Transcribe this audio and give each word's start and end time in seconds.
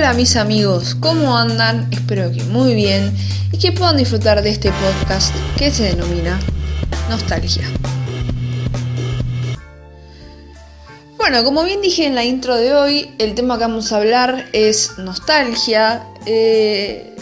Hola 0.00 0.14
mis 0.14 0.34
amigos, 0.36 0.94
¿cómo 0.98 1.36
andan? 1.36 1.86
Espero 1.92 2.32
que 2.32 2.42
muy 2.44 2.74
bien 2.74 3.14
y 3.52 3.58
que 3.58 3.70
puedan 3.70 3.98
disfrutar 3.98 4.40
de 4.42 4.48
este 4.48 4.72
podcast 4.72 5.34
que 5.58 5.70
se 5.70 5.94
denomina 5.94 6.40
Nostalgia. 7.10 7.68
Bueno, 11.18 11.44
como 11.44 11.64
bien 11.64 11.82
dije 11.82 12.06
en 12.06 12.14
la 12.14 12.24
intro 12.24 12.56
de 12.56 12.72
hoy, 12.72 13.14
el 13.18 13.34
tema 13.34 13.58
que 13.58 13.64
vamos 13.64 13.92
a 13.92 13.98
hablar 13.98 14.46
es 14.54 14.96
nostalgia. 14.96 16.06
Eh, 16.24 17.14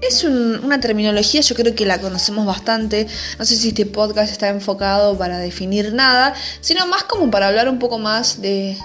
es 0.00 0.22
una 0.22 0.78
terminología, 0.78 1.40
yo 1.40 1.56
creo 1.56 1.74
que 1.74 1.86
la 1.86 2.00
conocemos 2.00 2.46
bastante. 2.46 3.08
No 3.36 3.44
sé 3.44 3.56
si 3.56 3.70
este 3.70 3.84
podcast 3.84 4.30
está 4.30 4.48
enfocado 4.48 5.18
para 5.18 5.38
definir 5.38 5.92
nada, 5.92 6.34
sino 6.60 6.86
más 6.86 7.02
como 7.02 7.32
para 7.32 7.48
hablar 7.48 7.68
un 7.68 7.80
poco 7.80 7.98
más 7.98 8.40
de, 8.40 8.78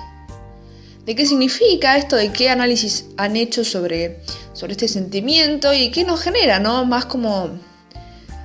de 1.06 1.16
qué 1.16 1.26
significa 1.26 1.98
esto, 1.98 2.16
de 2.16 2.32
qué 2.32 2.50
análisis 2.50 3.06
han 3.18 3.36
hecho 3.36 3.64
sobre, 3.64 4.20
sobre 4.54 4.74
este 4.74 4.88
sentimiento 4.88 5.74
y 5.74 5.92
qué 5.92 6.06
nos 6.06 6.22
genera, 6.22 6.60
¿no? 6.60 6.86
Más 6.86 7.06
como 7.06 7.50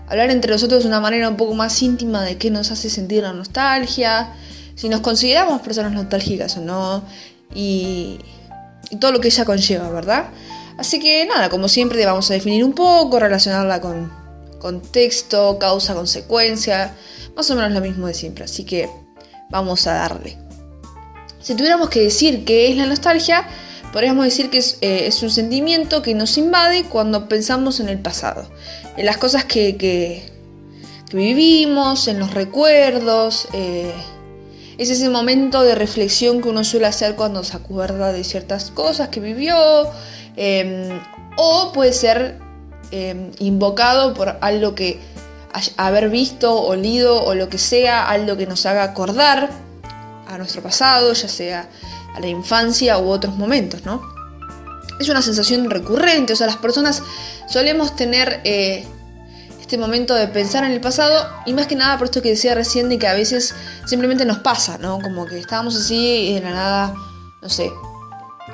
hablar 0.08 0.30
entre 0.30 0.52
nosotros 0.52 0.82
de 0.82 0.88
una 0.88 1.00
manera 1.00 1.28
un 1.28 1.36
poco 1.36 1.54
más 1.54 1.80
íntima 1.82 2.22
de 2.22 2.36
qué 2.36 2.50
nos 2.50 2.70
hace 2.70 2.90
sentir 2.90 3.22
la 3.22 3.32
nostalgia, 3.32 4.32
si 4.74 4.88
nos 4.88 5.00
consideramos 5.00 5.60
personas 5.62 5.92
nostálgicas 5.92 6.56
o 6.56 6.60
no, 6.60 7.04
y, 7.54 8.18
y 8.90 8.96
todo 8.96 9.12
lo 9.12 9.20
que 9.20 9.28
ella 9.28 9.44
conlleva, 9.44 9.90
¿verdad? 9.90 10.30
Así 10.78 11.00
que 11.00 11.26
nada, 11.26 11.48
como 11.50 11.68
siempre 11.68 12.04
vamos 12.06 12.30
a 12.30 12.34
definir 12.34 12.64
un 12.64 12.72
poco, 12.72 13.18
relacionarla 13.18 13.80
con 13.80 14.10
contexto, 14.60 15.58
causa, 15.58 15.94
consecuencia, 15.94 16.94
más 17.36 17.50
o 17.50 17.54
menos 17.54 17.72
lo 17.72 17.80
mismo 17.80 18.06
de 18.06 18.14
siempre, 18.14 18.44
así 18.44 18.64
que 18.64 18.88
vamos 19.50 19.86
a 19.86 19.94
darle. 19.94 20.47
Si 21.40 21.54
tuviéramos 21.54 21.88
que 21.88 22.00
decir 22.00 22.44
qué 22.44 22.70
es 22.70 22.76
la 22.76 22.86
nostalgia, 22.86 23.46
podríamos 23.92 24.24
decir 24.24 24.50
que 24.50 24.58
es, 24.58 24.78
eh, 24.80 25.10
un 25.22 25.30
sentimiento 25.30 26.02
que 26.02 26.14
nos 26.14 26.36
invade 26.36 26.84
cuando 26.84 27.28
pensamos 27.28 27.80
en 27.80 27.88
el 27.88 27.98
pasado, 27.98 28.48
en 28.96 29.06
las 29.06 29.18
cosas 29.18 29.44
que, 29.44 30.22
vivimos, 31.12 32.08
en 32.08 32.18
los 32.18 32.34
recuerdos. 32.34 33.48
Eh, 33.52 33.92
es 34.78 34.90
ese 34.90 35.08
momento 35.08 35.62
de 35.62 35.74
reflexión 35.74 36.42
que 36.42 36.48
uno 36.48 36.64
suele 36.64 36.86
hacer 36.86 37.14
cuando 37.14 37.42
se 37.44 37.56
acuerda 37.56 38.12
de 38.12 38.24
ciertas 38.24 38.70
cosas 38.70 39.08
que 39.08 39.20
vivió. 39.20 39.56
Em, 40.36 41.00
o 41.36 41.72
puede 41.72 41.92
ser 41.92 42.38
em, 42.90 43.30
invocado 43.38 44.14
por 44.14 44.38
algo 44.40 44.74
que 44.74 45.00
haber 45.76 46.10
visto, 46.10 46.60
olido 46.60 47.24
o 47.24 47.34
lo 47.34 47.48
que 47.48 47.58
sea, 47.58 48.08
algo 48.08 48.36
que 48.36 48.46
nos 48.46 48.66
haga 48.66 48.82
acordar 48.82 49.50
a 50.28 50.38
nuestro 50.38 50.62
pasado, 50.62 51.12
ya 51.12 51.28
sea 51.28 51.68
a 52.14 52.20
la 52.20 52.28
infancia 52.28 52.98
u 52.98 53.08
otros 53.08 53.36
momentos, 53.36 53.84
¿no? 53.84 54.02
Es 55.00 55.08
una 55.08 55.22
sensación 55.22 55.70
recurrente, 55.70 56.32
o 56.32 56.36
sea, 56.36 56.46
las 56.46 56.56
personas 56.56 57.02
solemos 57.48 57.96
tener 57.96 58.40
eh, 58.44 58.86
este 59.60 59.78
momento 59.78 60.14
de 60.14 60.28
pensar 60.28 60.64
en 60.64 60.72
el 60.72 60.80
pasado 60.80 61.28
y 61.46 61.52
más 61.52 61.66
que 61.66 61.76
nada 61.76 61.96
por 61.98 62.06
esto 62.06 62.20
que 62.20 62.30
decía 62.30 62.54
recién 62.54 62.88
de 62.88 62.98
que 62.98 63.06
a 63.06 63.14
veces 63.14 63.54
simplemente 63.86 64.24
nos 64.24 64.38
pasa, 64.38 64.78
¿no? 64.78 64.98
Como 65.00 65.26
que 65.26 65.38
estábamos 65.38 65.76
así 65.76 66.30
y 66.30 66.34
de 66.34 66.40
la 66.40 66.50
nada, 66.50 66.94
no 67.40 67.48
sé, 67.48 67.70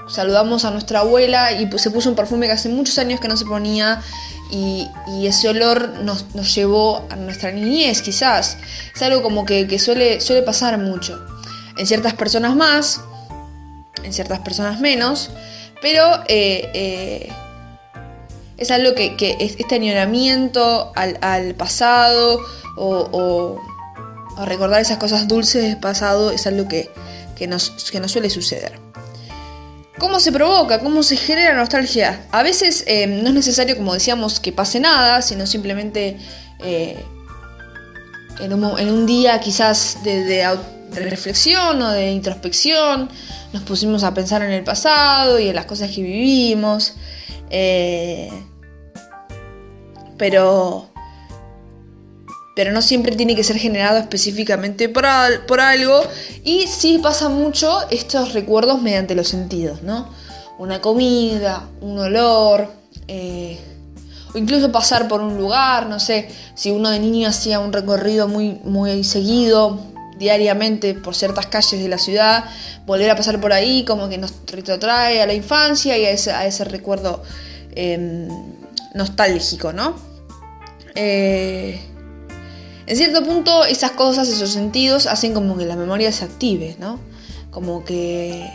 saludamos 0.06 0.64
a 0.64 0.70
nuestra 0.70 1.00
abuela 1.00 1.52
y 1.52 1.70
se 1.78 1.90
puso 1.90 2.08
un 2.10 2.16
perfume 2.16 2.46
que 2.46 2.52
hace 2.52 2.68
muchos 2.68 2.98
años 2.98 3.20
que 3.20 3.28
no 3.28 3.36
se 3.36 3.46
ponía 3.46 4.02
y, 4.50 4.88
ese 5.24 5.48
olor 5.48 5.88
nos, 6.02 6.26
llevó 6.54 7.06
a 7.10 7.16
nuestra 7.16 7.50
niñez 7.50 8.02
quizás. 8.02 8.58
Es 8.94 9.02
algo 9.02 9.22
como 9.22 9.44
que, 9.44 9.78
suele, 9.78 10.20
suele 10.20 10.42
pasar 10.42 10.78
mucho 10.78 11.33
en 11.76 11.86
ciertas 11.86 12.14
personas 12.14 12.56
más, 12.56 13.00
en 14.02 14.12
ciertas 14.12 14.40
personas 14.40 14.80
menos, 14.80 15.30
pero 15.80 16.22
eh, 16.28 16.70
eh, 16.74 17.32
es 18.56 18.70
algo 18.70 18.94
que, 18.94 19.36
este 19.40 19.74
añoramiento 19.74 20.92
al, 20.94 21.54
pasado 21.54 22.40
o, 22.76 23.60
recordar 24.44 24.80
esas 24.80 24.98
cosas 24.98 25.28
dulces 25.28 25.62
del 25.62 25.78
pasado 25.78 26.30
es 26.30 26.46
algo 26.46 26.66
que, 26.68 26.90
nos, 27.46 27.70
que 27.90 28.00
nos 28.00 28.10
suele 28.12 28.30
suceder. 28.30 28.80
¿Cómo 29.98 30.18
se 30.18 30.32
provoca? 30.32 30.80
¿Cómo 30.80 31.04
se 31.04 31.16
genera 31.16 31.54
nostalgia? 31.54 32.26
A 32.32 32.42
veces 32.42 32.82
eh, 32.86 33.06
no 33.06 33.28
es 33.28 33.34
necesario, 33.34 33.76
como 33.76 33.94
decíamos, 33.94 34.40
que 34.40 34.52
pase 34.52 34.80
nada, 34.80 35.22
sino 35.22 35.46
simplemente 35.46 36.18
en, 38.40 38.52
un, 38.52 39.06
día 39.06 39.38
quizás 39.38 39.98
de, 40.02 40.24
de 40.24 40.44
reflexión 41.02 41.80
o 41.82 41.90
de 41.90 42.12
introspección, 42.12 43.08
nos 43.52 43.62
pusimos 43.62 44.02
a 44.04 44.14
pensar 44.14 44.42
en 44.42 44.50
el 44.50 44.64
pasado 44.64 45.38
y 45.38 45.48
en 45.48 45.54
las 45.54 45.66
cosas 45.66 45.90
que 45.90 46.02
vivimos, 46.02 46.94
eh, 47.50 48.30
pero, 50.16 50.88
pero 52.56 52.72
no 52.72 52.82
siempre 52.82 53.16
tiene 53.16 53.36
que 53.36 53.44
ser 53.44 53.56
generado 53.56 53.98
específicamente 53.98 54.88
por, 54.88 55.06
por 55.46 55.60
algo 55.60 56.02
y 56.44 56.66
sí 56.66 56.98
pasa 57.02 57.28
mucho 57.28 57.88
estos 57.90 58.32
recuerdos 58.32 58.82
mediante 58.82 59.14
los 59.14 59.28
sentidos, 59.28 59.82
¿no? 59.82 60.08
Una 60.58 60.80
comida, 60.80 61.68
un 61.80 61.98
olor, 61.98 62.72
eh, 63.08 63.58
o 64.34 64.38
incluso 64.38 64.72
pasar 64.72 65.08
por 65.08 65.20
un 65.20 65.36
lugar, 65.36 65.86
no 65.86 66.00
sé, 66.00 66.28
si 66.54 66.70
uno 66.70 66.90
de 66.90 66.98
niño 66.98 67.28
hacía 67.28 67.60
un 67.60 67.72
recorrido 67.72 68.28
muy, 68.28 68.60
muy 68.64 69.04
seguido, 69.04 69.93
diariamente 70.18 70.94
por 70.94 71.14
ciertas 71.14 71.46
calles 71.46 71.82
de 71.82 71.88
la 71.88 71.98
ciudad, 71.98 72.44
volver 72.86 73.10
a 73.10 73.16
pasar 73.16 73.40
por 73.40 73.52
ahí 73.52 73.84
como 73.84 74.08
que 74.08 74.18
nos 74.18 74.34
retrotrae 74.46 75.22
a 75.22 75.26
la 75.26 75.34
infancia 75.34 75.98
y 75.98 76.04
a 76.04 76.10
ese, 76.10 76.64
recuerdo 76.64 77.22
em, 77.74 78.28
nostálgico, 78.94 79.72
¿no? 79.72 79.96
Eh, 80.94 81.80
en 82.86 82.96
cierto 82.96 83.24
punto 83.24 83.64
esas 83.64 83.92
cosas, 83.92 84.28
esos 84.28 84.50
sentidos 84.50 85.06
hacen 85.06 85.32
como 85.32 85.56
que 85.56 85.64
la 85.64 85.76
memoria 85.76 86.12
se 86.12 86.24
active, 86.24 86.76
¿no? 86.78 87.00
Como 87.50 87.84
que 87.84 88.46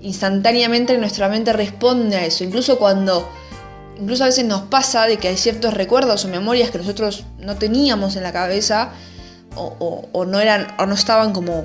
instantáneamente 0.00 0.96
nuestra 0.98 1.28
mente 1.28 1.52
responde 1.52 2.16
a 2.16 2.26
eso, 2.26 2.44
incluso 2.44 2.78
cuando 2.78 3.28
incluso 3.98 4.24
a 4.24 4.26
veces 4.26 4.44
nos 4.44 4.62
pasa 4.62 5.06
de 5.06 5.16
que 5.16 5.28
hay 5.28 5.36
ciertos 5.36 5.72
recuerdos 5.72 6.24
o 6.24 6.28
memorias 6.28 6.70
que 6.70 6.78
nosotros 6.78 7.24
no 7.38 7.56
teníamos 7.56 8.16
en 8.16 8.24
la 8.24 8.32
cabeza 8.32 8.90
o, 9.56 10.24
no 10.24 10.40
eran 10.40 10.68
o 10.78 10.86
no 10.86 10.94
estaban 10.94 11.32
como 11.32 11.64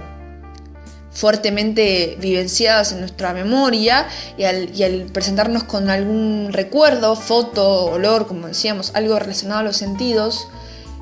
fuertemente 1.12 2.18
vivenciadas 2.19 2.94
en 2.94 3.02
nuestra 3.02 3.34
memoria 3.34 4.07
y 4.38 4.44
al, 4.46 5.09
presentarnos 5.13 5.63
con 5.63 5.90
algún 5.90 6.50
recuerdo, 6.52 7.16
foto, 7.16 7.85
olor, 7.85 8.28
como 8.28 8.47
decíamos, 8.47 8.91
algo 8.96 9.19
relacionado 9.19 9.59
a 9.59 9.63
los 9.63 9.78
sentidos, 9.78 10.47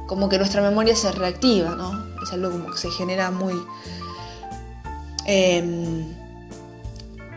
como 0.08 0.28
que 0.28 0.40
nuestra 0.40 0.62
memoria 0.62 0.96
se 0.96 1.12
reactiva, 1.12 1.76
¿no? 1.76 2.08
Es 2.24 2.34
algo 2.34 2.52
como 2.52 2.72
que 2.72 2.78
se 2.78 2.90
genera 2.90 3.30
muy... 3.32 3.54
Em, 5.26 6.20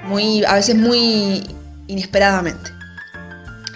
muy 0.04 0.44
a 0.44 0.54
veces 0.54 0.74
muy 0.74 1.44
inesperadamente. 1.86 2.72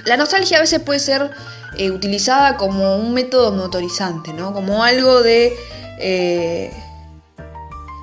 La 0.05 0.17
nostalgia 0.17 0.59
a 0.59 0.61
veces 0.61 0.81
puede 0.81 1.01
ser 1.01 1.31
eh, 1.79 1.91
utilizada 1.91 2.57
como 2.57 2.97
un 2.97 3.13
método 3.13 3.53
motorizante, 3.53 4.33
¿no? 4.33 4.53
Como 4.53 4.83
algo 4.83 5.23
de, 5.23 5.55
eh, 5.99 6.73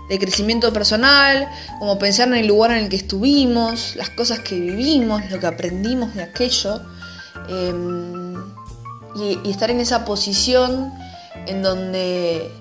de 0.10 0.20
crecimiento 0.20 0.72
personal, 0.72 1.50
como 1.80 1.98
pensar 1.98 2.28
en 2.28 2.36
el 2.36 2.48
lugar 2.48 2.72
en 2.72 2.78
el 2.84 2.90
que 2.90 2.96
estuvimos, 2.96 3.96
las 3.96 4.10
cosas 4.10 4.40
que 4.40 4.60
vivimos, 4.60 5.30
lo 5.32 5.40
que 5.40 5.48
aprendimos 5.48 6.14
de 6.14 6.24
aquello, 6.24 6.82
em, 7.50 8.36
y, 9.16 9.50
estar 9.50 9.72
en 9.72 9.80
esa 9.80 10.06
posición 10.06 10.94
en 11.48 11.62
donde 11.62 12.52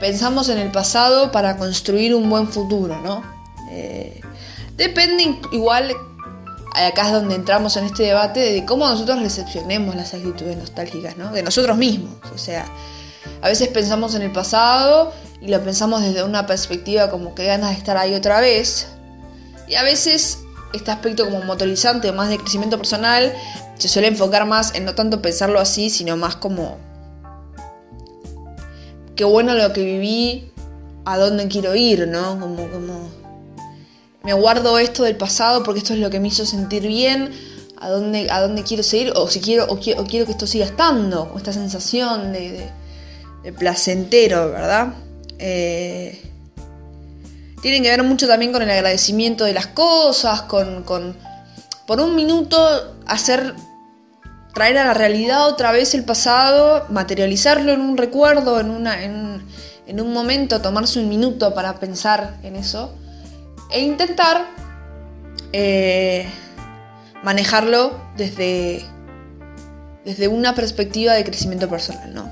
pensamos 0.00 0.48
en 0.48 0.58
el 0.58 0.70
pasado 0.70 1.32
para 1.32 1.56
construir 1.56 2.14
un 2.14 2.28
buen 2.28 2.48
futuro, 2.48 3.00
¿no? 3.02 3.22
Eh, 3.70 4.20
depende 4.76 5.38
igual 5.52 5.94
acá 6.74 7.06
es 7.06 7.12
donde 7.12 7.34
entramos 7.34 7.76
en 7.76 7.84
este 7.84 8.04
debate 8.04 8.40
de 8.40 8.64
cómo 8.64 8.86
nosotros 8.86 9.20
recepcionemos 9.20 9.94
las 9.94 10.14
actitudes 10.14 10.56
nostálgicas, 10.56 11.16
¿no? 11.16 11.32
De 11.32 11.42
nosotros 11.42 11.76
mismos. 11.76 12.14
O 12.34 12.38
sea, 12.38 12.66
a 13.40 13.48
veces 13.48 13.68
pensamos 13.68 14.14
en 14.14 14.22
el 14.22 14.32
pasado 14.32 15.12
y 15.40 15.48
lo 15.48 15.62
pensamos 15.62 16.02
desde 16.02 16.22
una 16.22 16.46
perspectiva 16.46 17.10
como 17.10 17.34
que 17.34 17.46
ganas 17.46 17.70
de 17.70 17.76
estar 17.76 17.96
ahí 17.96 18.14
otra 18.14 18.40
vez. 18.40 18.88
Y 19.68 19.74
a 19.74 19.82
veces 19.82 20.40
este 20.72 20.90
aspecto 20.90 21.24
como 21.24 21.42
motorizante 21.42 22.08
o 22.10 22.12
más 22.14 22.28
de 22.28 22.38
crecimiento 22.38 22.78
personal 22.78 23.32
se 23.76 23.88
suele 23.88 24.08
enfocar 24.08 24.46
más 24.46 24.74
en 24.74 24.84
no 24.84 24.94
tanto 24.94 25.20
pensarlo 25.20 25.60
así, 25.60 25.90
sino 25.90 26.16
más 26.16 26.36
como 26.36 26.78
qué 29.16 29.24
bueno 29.24 29.54
lo 29.54 29.72
que 29.72 29.84
viví, 29.84 30.52
a 31.04 31.18
dónde 31.18 31.48
quiero 31.48 31.74
ir, 31.74 32.08
¿no? 32.08 32.38
Como, 32.38 32.68
como 32.70 33.21
me 34.24 34.32
guardo 34.32 34.78
esto 34.78 35.02
del 35.02 35.16
pasado 35.16 35.62
porque 35.62 35.80
esto 35.80 35.94
es 35.94 35.98
lo 35.98 36.10
que 36.10 36.20
me 36.20 36.28
hizo 36.28 36.46
sentir 36.46 36.86
bien, 36.86 37.30
a 37.78 37.88
dónde, 37.88 38.30
a 38.30 38.40
dónde 38.40 38.62
quiero 38.62 38.82
seguir, 38.82 39.12
o 39.16 39.28
si 39.28 39.40
quiero, 39.40 39.66
o 39.68 39.78
quiero, 39.78 40.04
que 40.06 40.30
esto 40.30 40.46
siga 40.46 40.64
estando, 40.64 41.28
con 41.28 41.38
esta 41.38 41.52
sensación 41.52 42.32
de, 42.32 42.70
placentero, 43.58 44.50
¿verdad? 44.50 44.94
Eh, 45.38 46.22
tienen 47.60 47.82
que 47.82 47.90
ver 47.90 48.04
mucho 48.04 48.28
también 48.28 48.52
con 48.52 48.62
el 48.62 48.70
agradecimiento 48.70 49.44
de 49.44 49.52
las 49.52 49.66
cosas, 49.68 50.42
con, 50.42 50.84
con 50.84 51.16
por 51.86 52.00
un 52.00 52.14
minuto 52.14 52.94
hacer, 53.06 53.54
traer 54.54 54.78
a 54.78 54.84
la 54.84 54.94
realidad 54.94 55.48
otra 55.48 55.72
vez 55.72 55.94
el 55.94 56.04
pasado, 56.04 56.86
materializarlo 56.88 57.72
en 57.72 57.80
un 57.80 57.96
recuerdo, 57.96 58.60
en, 58.60 58.70
una, 58.70 59.02
en, 59.02 59.44
en 59.88 60.00
un 60.00 60.12
momento, 60.12 60.60
tomarse 60.60 61.00
un 61.00 61.08
minuto 61.08 61.52
para 61.52 61.80
pensar 61.80 62.36
en 62.44 62.54
eso 62.54 62.94
e 63.72 63.80
intentar 63.80 64.50
eh, 65.52 66.26
manejarlo 67.22 68.00
desde, 68.16 68.84
desde 70.04 70.28
una 70.28 70.54
perspectiva 70.54 71.14
de 71.14 71.24
crecimiento 71.24 71.68
personal, 71.68 72.12
¿no? 72.14 72.30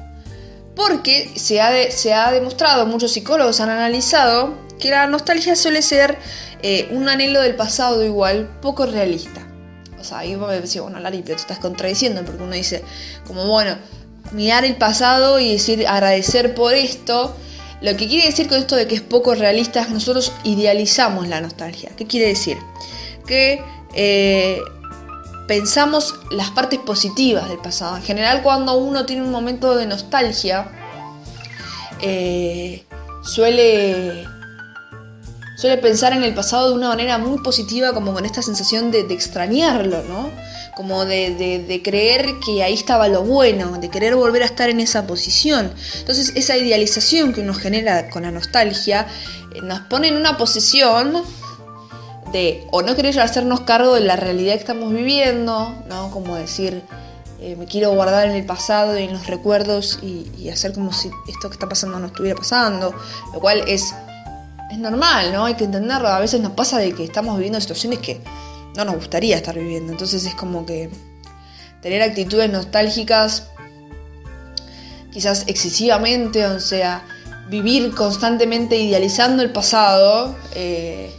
Porque 0.74 1.30
se 1.36 1.60
ha, 1.60 1.90
se 1.90 2.14
ha 2.14 2.30
demostrado, 2.30 2.86
muchos 2.86 3.12
psicólogos 3.12 3.60
han 3.60 3.70
analizado, 3.70 4.54
que 4.78 4.90
la 4.90 5.06
nostalgia 5.06 5.54
suele 5.56 5.82
ser 5.82 6.16
eh, 6.62 6.88
un 6.92 7.08
anhelo 7.08 7.40
del 7.40 7.54
pasado 7.54 8.04
igual 8.04 8.48
poco 8.62 8.86
realista. 8.86 9.46
O 10.00 10.04
sea, 10.04 10.18
ahí 10.18 10.34
me 10.34 10.60
decía, 10.60 10.82
bueno, 10.82 10.98
Lari, 10.98 11.22
pero 11.22 11.36
te 11.36 11.42
estás 11.42 11.58
contradiciendo, 11.58 12.24
porque 12.24 12.42
uno 12.42 12.54
dice, 12.54 12.82
como 13.26 13.46
bueno, 13.46 13.76
mirar 14.32 14.64
el 14.64 14.76
pasado 14.76 15.38
y 15.38 15.52
decir 15.52 15.86
agradecer 15.86 16.54
por 16.54 16.74
esto. 16.74 17.36
Lo 17.80 17.96
que 17.96 18.08
quiere 18.08 18.26
decir 18.26 18.46
con 18.48 18.58
esto 18.58 18.76
de 18.76 18.86
que 18.86 18.94
es 18.94 19.00
poco 19.00 19.34
realista 19.34 19.80
es 19.80 19.86
que 19.86 19.94
nosotros 19.94 20.32
idealizamos 20.44 21.28
la 21.28 21.40
nostalgia. 21.40 21.90
¿Qué 21.96 22.06
quiere 22.06 22.28
decir? 22.28 22.58
Que 23.26 23.62
eh, 23.94 24.60
pensamos 25.48 26.14
las 26.30 26.50
partes 26.50 26.78
positivas 26.78 27.48
del 27.48 27.58
pasado. 27.58 27.96
En 27.96 28.02
general, 28.02 28.42
cuando 28.42 28.76
uno 28.76 29.06
tiene 29.06 29.22
un 29.22 29.30
momento 29.30 29.74
de 29.74 29.86
nostalgia, 29.86 30.70
eh, 32.02 32.84
suele, 33.22 34.24
suele 35.56 35.78
pensar 35.78 36.12
en 36.12 36.22
el 36.22 36.34
pasado 36.34 36.68
de 36.68 36.74
una 36.74 36.88
manera 36.88 37.18
muy 37.18 37.42
positiva, 37.42 37.92
como 37.92 38.12
con 38.12 38.24
esta 38.24 38.42
sensación 38.42 38.90
de, 38.90 39.00
extrañarlo, 39.10 40.02
¿no? 40.04 40.30
Como 40.80 41.04
de, 41.04 41.82
creer 41.84 42.36
que 42.42 42.62
ahí 42.62 42.72
estaba 42.72 43.06
lo 43.06 43.22
bueno, 43.22 43.76
de 43.76 43.90
querer 43.90 44.16
volver 44.16 44.42
a 44.42 44.46
estar 44.46 44.70
en 44.70 44.80
esa 44.80 45.06
posición. 45.06 45.74
Entonces, 45.98 46.32
esa 46.36 46.56
idealización 46.56 47.34
que 47.34 47.42
uno 47.42 47.52
genera 47.52 48.08
con 48.08 48.22
la 48.22 48.30
nostalgia 48.30 49.06
eh, 49.54 49.60
nos 49.62 49.80
pone 49.80 50.08
en 50.08 50.16
una 50.16 50.38
posición 50.38 51.22
de 52.32 52.66
o 52.70 52.80
no 52.80 52.96
querer 52.96 53.20
hacernos 53.20 53.60
cargo 53.60 53.92
de 53.92 54.00
la 54.00 54.16
realidad 54.16 54.54
que 54.54 54.60
estamos 54.60 54.90
viviendo, 54.90 55.70
¿no? 55.86 56.10
Como 56.12 56.34
decir, 56.36 56.82
eh, 57.40 57.56
me 57.56 57.66
quiero 57.66 57.90
guardar 57.90 58.28
en 58.28 58.36
el 58.36 58.46
pasado 58.46 58.98
y 58.98 59.02
en 59.02 59.12
los 59.12 59.26
recuerdos 59.26 59.98
y, 60.00 60.48
hacer 60.48 60.72
como 60.72 60.94
si 60.94 61.10
esto 61.28 61.50
que 61.50 61.56
está 61.56 61.68
pasando 61.68 61.98
no 61.98 62.06
estuviera 62.06 62.38
pasando, 62.38 62.94
lo 63.34 63.38
cual 63.38 63.64
es, 63.66 63.94
es 64.72 64.78
normal, 64.78 65.30
¿no? 65.30 65.44
Hay 65.44 65.56
que 65.56 65.64
entenderlo, 65.64 66.08
a 66.08 66.20
veces 66.20 66.40
nos 66.40 66.52
pasa 66.52 66.78
de 66.78 66.94
que 66.94 67.04
estamos 67.04 67.36
viviendo 67.36 67.60
situaciones 67.60 67.98
que 67.98 68.22
no 68.76 68.84
nos 68.84 68.96
gustaría 68.96 69.36
estar 69.36 69.58
viviendo, 69.58 69.92
entonces 69.92 70.24
es 70.24 70.34
como 70.34 70.66
que 70.66 70.90
tener 71.82 72.02
actitudes 72.02 72.50
nostálgicas, 72.50 73.48
quizás 75.12 75.44
excesivamente, 75.46 76.46
o 76.46 76.60
sea, 76.60 77.04
vivir 77.48 77.94
constantemente 77.94 78.78
idealizando 78.78 79.42
el 79.42 79.50
pasado, 79.50 80.36
eh, 80.54 81.10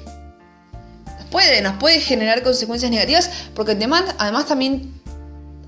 puede, 1.30 1.62
nos 1.62 1.78
puede 1.78 2.00
generar 2.00 2.44
consecuencias 2.44 2.92
negativas, 2.92 3.30
porque 3.54 3.74
además, 3.74 4.16
además 4.18 4.46
también 4.46 5.02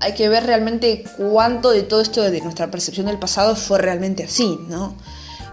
hay 0.00 0.14
que 0.14 0.28
ver 0.28 0.44
realmente 0.44 1.04
cuánto 1.16 1.70
de 1.70 1.82
todo 1.82 2.00
esto 2.00 2.22
de 2.22 2.40
nuestra 2.40 2.70
percepción 2.70 3.06
del 3.06 3.18
pasado 3.18 3.56
fue 3.56 3.78
realmente 3.78 4.24
así, 4.24 4.58
¿no? 4.68 4.96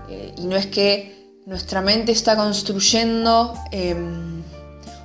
Eh, 0.10 0.34
y 0.38 0.46
no 0.46 0.56
es 0.58 0.68
que 0.68 1.40
nuestra 1.46 1.82
mente 1.82 2.12
está 2.12 2.36
construyendo 2.36 3.54
em, 3.72 4.31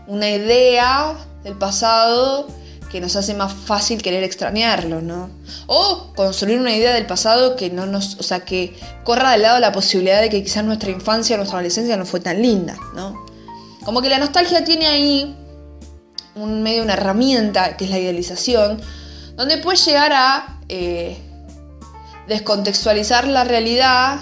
una 0.07 0.31
idea 0.31 1.17
del 1.45 1.57
pasado 1.57 2.47
que 2.91 3.01
nos 3.01 3.17
hace 3.17 3.35
más 3.35 3.53
fácil 3.53 4.01
querer 4.01 4.23
extrañarlo, 4.23 5.01
¿no? 5.03 5.31
O 5.67 6.13
construir 6.15 6.59
una 6.59 6.75
idea 6.75 6.95
del 6.95 7.07
pasado 7.07 7.57
que 7.57 7.71
no 7.71 7.87
nos, 7.87 8.17
o 8.17 8.23
sea, 8.23 8.41
que 8.41 8.77
corra 9.05 9.33
de 9.33 9.39
lado 9.39 9.59
la 9.59 9.73
posibilidad 9.73 10.21
de 10.21 10.31
que 10.31 10.43
quizás 10.43 10.65
nuestra 10.65 10.91
infancia, 10.91 11.37
nuestra 11.37 11.59
adolescencia 11.59 11.97
no 11.97 12.07
fue 12.07 12.21
tan 12.21 12.41
linda, 12.41 12.77
¿no? 12.95 13.27
Como 13.85 14.03
que 14.03 14.09
la 14.09 14.19
nostalgia 14.19 14.65
tiene 14.65 14.87
ahí 14.87 15.37
un 16.35 16.63
medio, 16.63 16.83
una 16.83 16.95
herramienta, 16.95 17.77
que 17.77 17.85
es 17.85 17.91
la 17.91 17.99
idealización, 17.99 18.81
donde 19.37 19.59
puede 19.59 19.79
llegar 19.79 20.13
a 20.13 20.61
eh, 20.69 21.17
descontextualizar 22.29 23.27
la 23.27 23.45
realidad 23.45 24.21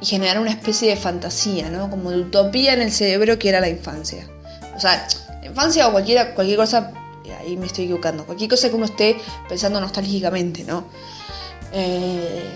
y 0.00 0.06
generar 0.06 0.38
una 0.38 0.50
especie 0.50 0.90
de 0.90 0.96
fantasía, 0.96 1.70
¿no? 1.70 1.90
Como 1.90 2.10
de 2.10 2.18
utopía 2.18 2.74
en 2.74 2.82
el 2.82 2.92
cerebro 2.92 3.38
que 3.38 3.48
era 3.48 3.60
la 3.60 3.68
infancia. 3.68 4.26
O 4.76 4.80
sea, 4.80 5.06
infancia 5.42 5.88
o 5.88 5.92
cualquier, 5.92 6.34
cualquier 6.34 6.58
cosa, 6.58 6.92
ahí 7.40 7.56
me 7.56 7.66
estoy 7.66 7.84
equivocando, 7.84 8.24
cualquier 8.24 8.50
cosa 8.50 8.68
que 8.68 8.74
uno 8.74 8.84
esté 8.84 9.16
pensando 9.48 9.80
nostálgicamente, 9.80 10.64
¿no? 10.64 10.84
Eh, 11.72 12.50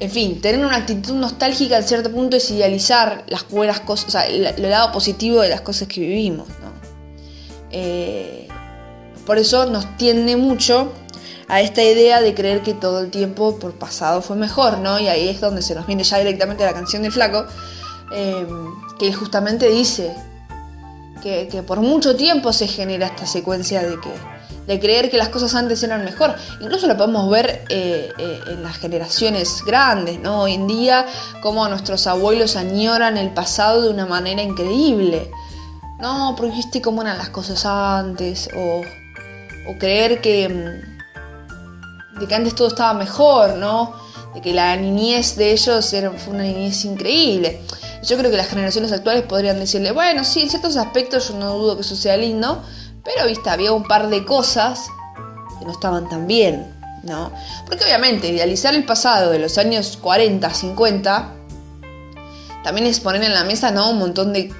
en 0.00 0.10
fin, 0.10 0.40
tener 0.40 0.64
una 0.64 0.76
actitud 0.76 1.14
nostálgica 1.14 1.76
en 1.76 1.84
cierto 1.84 2.10
punto 2.10 2.36
es 2.36 2.50
idealizar 2.50 3.24
las 3.28 3.48
buenas 3.48 3.80
cosas, 3.80 4.08
o 4.08 4.10
sea, 4.10 4.26
el, 4.26 4.70
lado 4.70 4.92
positivo 4.92 5.40
de 5.40 5.48
las 5.48 5.60
cosas 5.60 5.88
que 5.88 6.00
vivimos, 6.00 6.48
¿no? 6.48 6.72
Eh, 7.70 8.48
por 9.24 9.38
eso 9.38 9.66
nos 9.66 9.96
tiende 9.96 10.36
mucho 10.36 10.92
a 11.48 11.60
esta 11.60 11.82
idea 11.82 12.20
de 12.20 12.34
creer 12.34 12.62
que 12.62 12.74
todo 12.74 13.00
el 13.00 13.10
tiempo 13.10 13.58
por 13.58 13.72
pasado 13.74 14.22
fue 14.22 14.36
mejor, 14.36 14.78
¿no? 14.78 14.98
Y 14.98 15.08
ahí 15.08 15.28
es 15.28 15.40
donde 15.40 15.62
se 15.62 15.74
nos 15.74 15.86
viene 15.86 16.02
ya 16.02 16.18
directamente 16.18 16.64
la 16.64 16.72
canción 16.72 17.02
del 17.02 17.12
flaco, 17.12 17.46
eh, 18.12 18.46
que 18.98 19.12
justamente 19.12 19.68
dice 19.68 20.14
que, 21.24 21.62
por 21.66 21.80
mucho 21.80 22.14
tiempo 22.14 22.52
se 22.52 22.68
genera 22.68 23.06
esta 23.06 23.26
secuencia 23.26 23.82
de 23.82 23.98
que 23.98 24.10
de 24.66 24.80
creer 24.80 25.10
que 25.10 25.18
las 25.18 25.28
cosas 25.28 25.54
antes 25.54 25.82
eran 25.82 26.06
mejor. 26.06 26.34
Incluso 26.58 26.86
lo 26.86 26.96
podemos 26.96 27.28
ver 27.28 27.66
eh, 27.68 28.10
eh, 28.16 28.40
en 28.46 28.62
las 28.62 28.78
generaciones 28.78 29.62
grandes, 29.66 30.18
¿no? 30.20 30.42
Hoy 30.42 30.54
en 30.54 30.66
día, 30.66 31.04
como 31.42 31.68
nuestros 31.68 32.06
abuelos 32.06 32.56
añoran 32.56 33.18
el 33.18 33.28
pasado 33.34 33.82
de 33.82 33.90
una 33.90 34.06
manera 34.06 34.42
increíble. 34.42 35.30
No, 36.00 36.34
porque 36.34 36.56
viste 36.56 36.80
cómo 36.80 37.02
eran 37.02 37.18
las 37.18 37.28
cosas 37.28 37.66
antes, 37.66 38.48
o, 38.56 38.80
o 39.68 39.78
creer 39.78 40.22
que, 40.22 40.48
mm, 40.48 42.20
de 42.20 42.26
que 42.26 42.34
antes 42.34 42.54
todo 42.54 42.68
estaba 42.68 42.94
mejor, 42.94 43.56
¿no? 43.56 44.03
De 44.34 44.40
que 44.40 44.52
la 44.52 44.76
niñez 44.76 45.36
de 45.36 45.52
ellos 45.52 45.92
era, 45.92 46.10
fue 46.10 46.34
una 46.34 46.42
niñez 46.42 46.84
increíble. 46.84 47.60
Yo 48.02 48.18
creo 48.18 48.30
que 48.30 48.36
las 48.36 48.48
generaciones 48.48 48.92
actuales 48.92 49.22
podrían 49.22 49.58
decirle, 49.58 49.92
bueno, 49.92 50.24
sí, 50.24 50.42
en 50.42 50.50
ciertos 50.50 50.76
aspectos 50.76 51.28
yo 51.28 51.38
no 51.38 51.56
dudo 51.56 51.76
que 51.76 51.82
eso 51.82 51.96
sea 51.96 52.16
lindo, 52.16 52.62
pero, 53.04 53.26
viste, 53.26 53.48
había 53.50 53.72
un 53.72 53.84
par 53.84 54.08
de 54.08 54.24
cosas 54.24 54.86
que 55.58 55.64
no 55.64 55.72
estaban 55.72 56.08
tan 56.08 56.26
bien, 56.26 56.74
¿no? 57.02 57.30
Porque 57.66 57.84
obviamente 57.84 58.28
idealizar 58.28 58.74
el 58.74 58.84
pasado 58.84 59.30
de 59.30 59.38
los 59.38 59.56
años 59.58 59.98
40, 59.98 60.52
50, 60.52 61.32
también 62.64 62.86
es 62.86 63.00
poner 63.00 63.22
en 63.22 63.34
la 63.34 63.44
mesa, 63.44 63.70
¿no? 63.70 63.90
Un 63.90 63.98
montón 63.98 64.32
de 64.32 64.52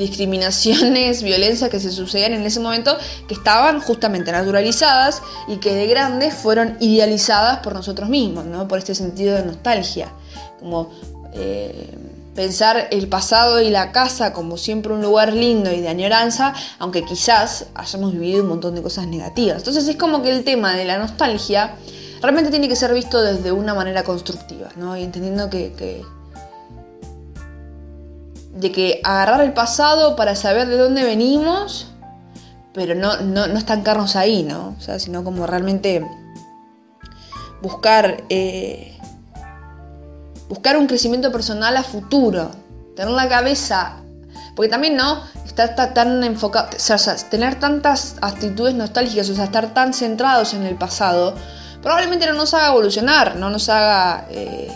discriminaciones, 0.00 1.22
violencia 1.30 1.70
que 1.70 1.78
se 1.78 1.92
sucedían 1.92 2.32
en 2.32 2.42
ese 2.42 2.58
momento, 2.58 2.98
que 3.28 3.34
estaban 3.34 3.80
justamente 3.80 4.32
naturalizadas 4.32 5.22
y 5.46 5.58
que 5.58 5.72
de 5.72 5.86
grandes 5.86 6.34
fueron 6.34 6.76
idealizadas 6.80 7.60
por 7.60 7.74
nosotros 7.74 8.08
mismos, 8.08 8.46
¿no? 8.46 8.66
Por 8.66 8.78
este 8.78 8.96
sentido 8.96 9.36
de 9.36 9.44
nostalgia. 9.44 10.12
Como 10.58 10.90
eh, 11.32 11.88
pensar 12.34 12.88
el 12.90 13.08
pasado 13.08 13.60
y 13.60 13.70
la 13.70 13.92
casa 13.92 14.32
como 14.32 14.56
siempre 14.56 14.92
un 14.92 15.02
lugar 15.02 15.32
lindo 15.32 15.70
y 15.72 15.80
de 15.80 15.88
añoranza, 15.88 16.54
aunque 16.78 17.04
quizás 17.04 17.66
hayamos 17.74 18.12
vivido 18.12 18.42
un 18.42 18.48
montón 18.48 18.74
de 18.74 18.82
cosas 18.82 19.06
negativas. 19.06 19.58
Entonces 19.58 19.86
es 19.86 19.96
como 19.96 20.22
que 20.22 20.30
el 20.30 20.44
tema 20.44 20.74
de 20.74 20.84
la 20.84 20.98
nostalgia 20.98 21.76
realmente 22.22 22.50
tiene 22.50 22.68
que 22.68 22.76
ser 22.76 22.92
visto 22.94 23.20
desde 23.20 23.52
una 23.52 23.74
manera 23.74 24.04
constructiva, 24.04 24.68
¿no? 24.76 24.96
Y 24.96 25.02
entendiendo 25.02 25.50
que, 25.50 26.02
de 28.52 28.72
que 28.72 29.00
agarrar 29.04 29.40
el 29.42 29.52
pasado 29.52 30.16
para 30.16 30.34
saber 30.34 30.68
de 30.68 30.76
dónde 30.76 31.04
venimos, 31.04 31.88
pero 32.72 32.94
no, 32.94 33.20
no, 33.20 33.44
estancarnos 33.44 34.16
ahí, 34.16 34.42
¿no? 34.42 34.74
O 34.78 34.80
sea, 34.80 34.98
sino 34.98 35.24
como 35.24 35.46
realmente 35.46 36.06
buscar 37.62 38.24
eh, 38.28 38.98
buscar 40.48 40.76
un 40.76 40.88
crecimiento 40.88 41.30
personal 41.30 41.76
a 41.76 41.84
futuro, 41.84 42.50
tener 42.96 43.12
la 43.12 43.28
cabeza, 43.28 43.98
porque 44.56 44.68
también 44.68 44.96
no 44.96 45.22
estar 45.46 45.94
tan 45.94 46.24
enfocado, 46.24 46.70
tener 47.30 47.58
tantas 47.60 48.16
actitudes 48.20 48.74
nostálgicas, 48.74 49.28
o 49.30 49.34
sea, 49.34 49.44
estar 49.44 49.72
tan 49.72 49.94
centrados 49.94 50.54
en 50.54 50.64
el 50.64 50.74
pasado, 50.74 51.34
probablemente 51.82 52.26
no 52.26 52.34
nos 52.34 52.52
haga 52.54 52.68
evolucionar, 52.68 53.36
no 53.36 53.48
nos 53.48 53.68
haga 53.68 54.26
eh, 54.30 54.70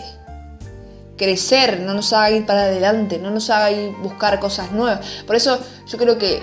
crecer, 1.17 1.79
no 1.81 1.93
nos 1.93 2.13
haga 2.13 2.31
ir 2.31 2.45
para 2.45 2.63
adelante, 2.63 3.19
no 3.19 3.31
nos 3.31 3.49
haga 3.49 3.71
ir 3.71 3.91
buscar 4.01 4.39
cosas 4.39 4.71
nuevas. 4.71 4.99
Por 5.25 5.35
eso 5.35 5.59
yo 5.87 5.97
creo 5.97 6.17
que 6.17 6.41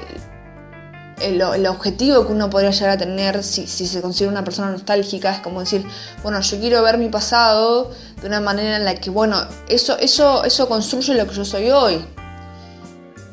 el, 1.21 1.67
objetivo 1.67 2.27
que 2.27 2.33
uno 2.33 2.51
podría 2.51 2.71
llegar 2.71 2.91
a 2.91 2.99
tener 2.99 3.43
si, 3.45 3.67
se 3.67 4.01
considera 4.01 4.33
una 4.33 4.45
persona 4.45 4.71
nostálgica 4.71 5.33
es 5.33 5.39
como 5.41 5.61
decir, 5.61 5.85
bueno, 6.23 6.41
yo 6.41 6.59
quiero 6.59 6.83
ver 6.83 6.99
mi 6.99 7.09
pasado 7.09 7.91
de 8.21 8.27
una 8.27 8.41
manera 8.41 8.77
en 8.77 8.85
la 8.85 8.95
que, 8.95 9.11
bueno, 9.11 9.37
eso, 9.69 9.97
eso, 9.99 10.45
eso 10.45 10.69
construye 10.69 11.15
lo 11.15 11.27
que 11.27 11.35
yo 11.35 11.45
soy 11.45 11.71
hoy. 11.71 12.05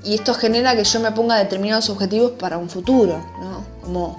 y 0.03 0.15
esto 0.15 0.33
genera 0.33 0.75
que 0.75 0.83
yo 0.83 0.99
me 0.99 1.11
ponga 1.11 1.35
determinados 1.37 1.89
objetivos 1.89 2.31
para 2.31 2.57
un 2.57 2.69
futuro, 2.69 3.17
¿no? 3.41 3.65
Como 3.81 4.17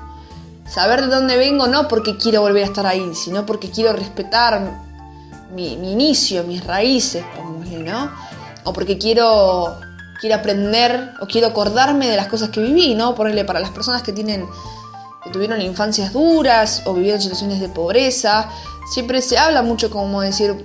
saber 0.68 1.02
de 1.02 1.08
dónde 1.08 1.36
vengo 1.36 1.66
no 1.66 1.88
porque 1.88 2.16
quiero 2.16 2.42
volver 2.42 2.64
a 2.64 2.66
estar 2.66 2.86
ahí, 2.86 3.14
sino 3.14 3.46
porque 3.46 3.70
quiero 3.70 3.92
respetar 3.92 4.89
mi, 5.54 5.73
inicio, 5.73 6.45
mis 6.45 6.64
raíces, 6.64 7.25
pongámosle, 7.37 7.78
¿no? 7.80 8.11
O 8.64 8.73
porque 8.73 8.99
quiero, 8.99 9.78
quiero 10.21 10.37
aprender 10.37 11.12
o 11.21 11.26
quiero 11.26 11.49
acordarme 11.49 12.09
de 12.09 12.16
las 12.16 12.28
cosas 12.28 12.50
que 12.50 12.61
viví, 12.61 12.95
¿no? 12.95 13.14
Ponerle 13.14 13.45
para 13.45 13.61
las 13.61 13.71
personas 13.71 14.02
que 14.02 14.12
tienen 14.12 14.47
que 15.23 15.30
tuvieron 15.30 15.61
infancias 15.61 16.12
duras 16.12 16.83
o 16.87 16.95
vivieron 16.95 17.21
situaciones 17.21 17.61
de 17.61 17.69
pobreza, 17.69 18.49
siempre 18.90 19.21
se 19.21 19.37
habla 19.38 19.62
mucho 19.62 19.90
como 19.90 20.23
decir 20.23 20.64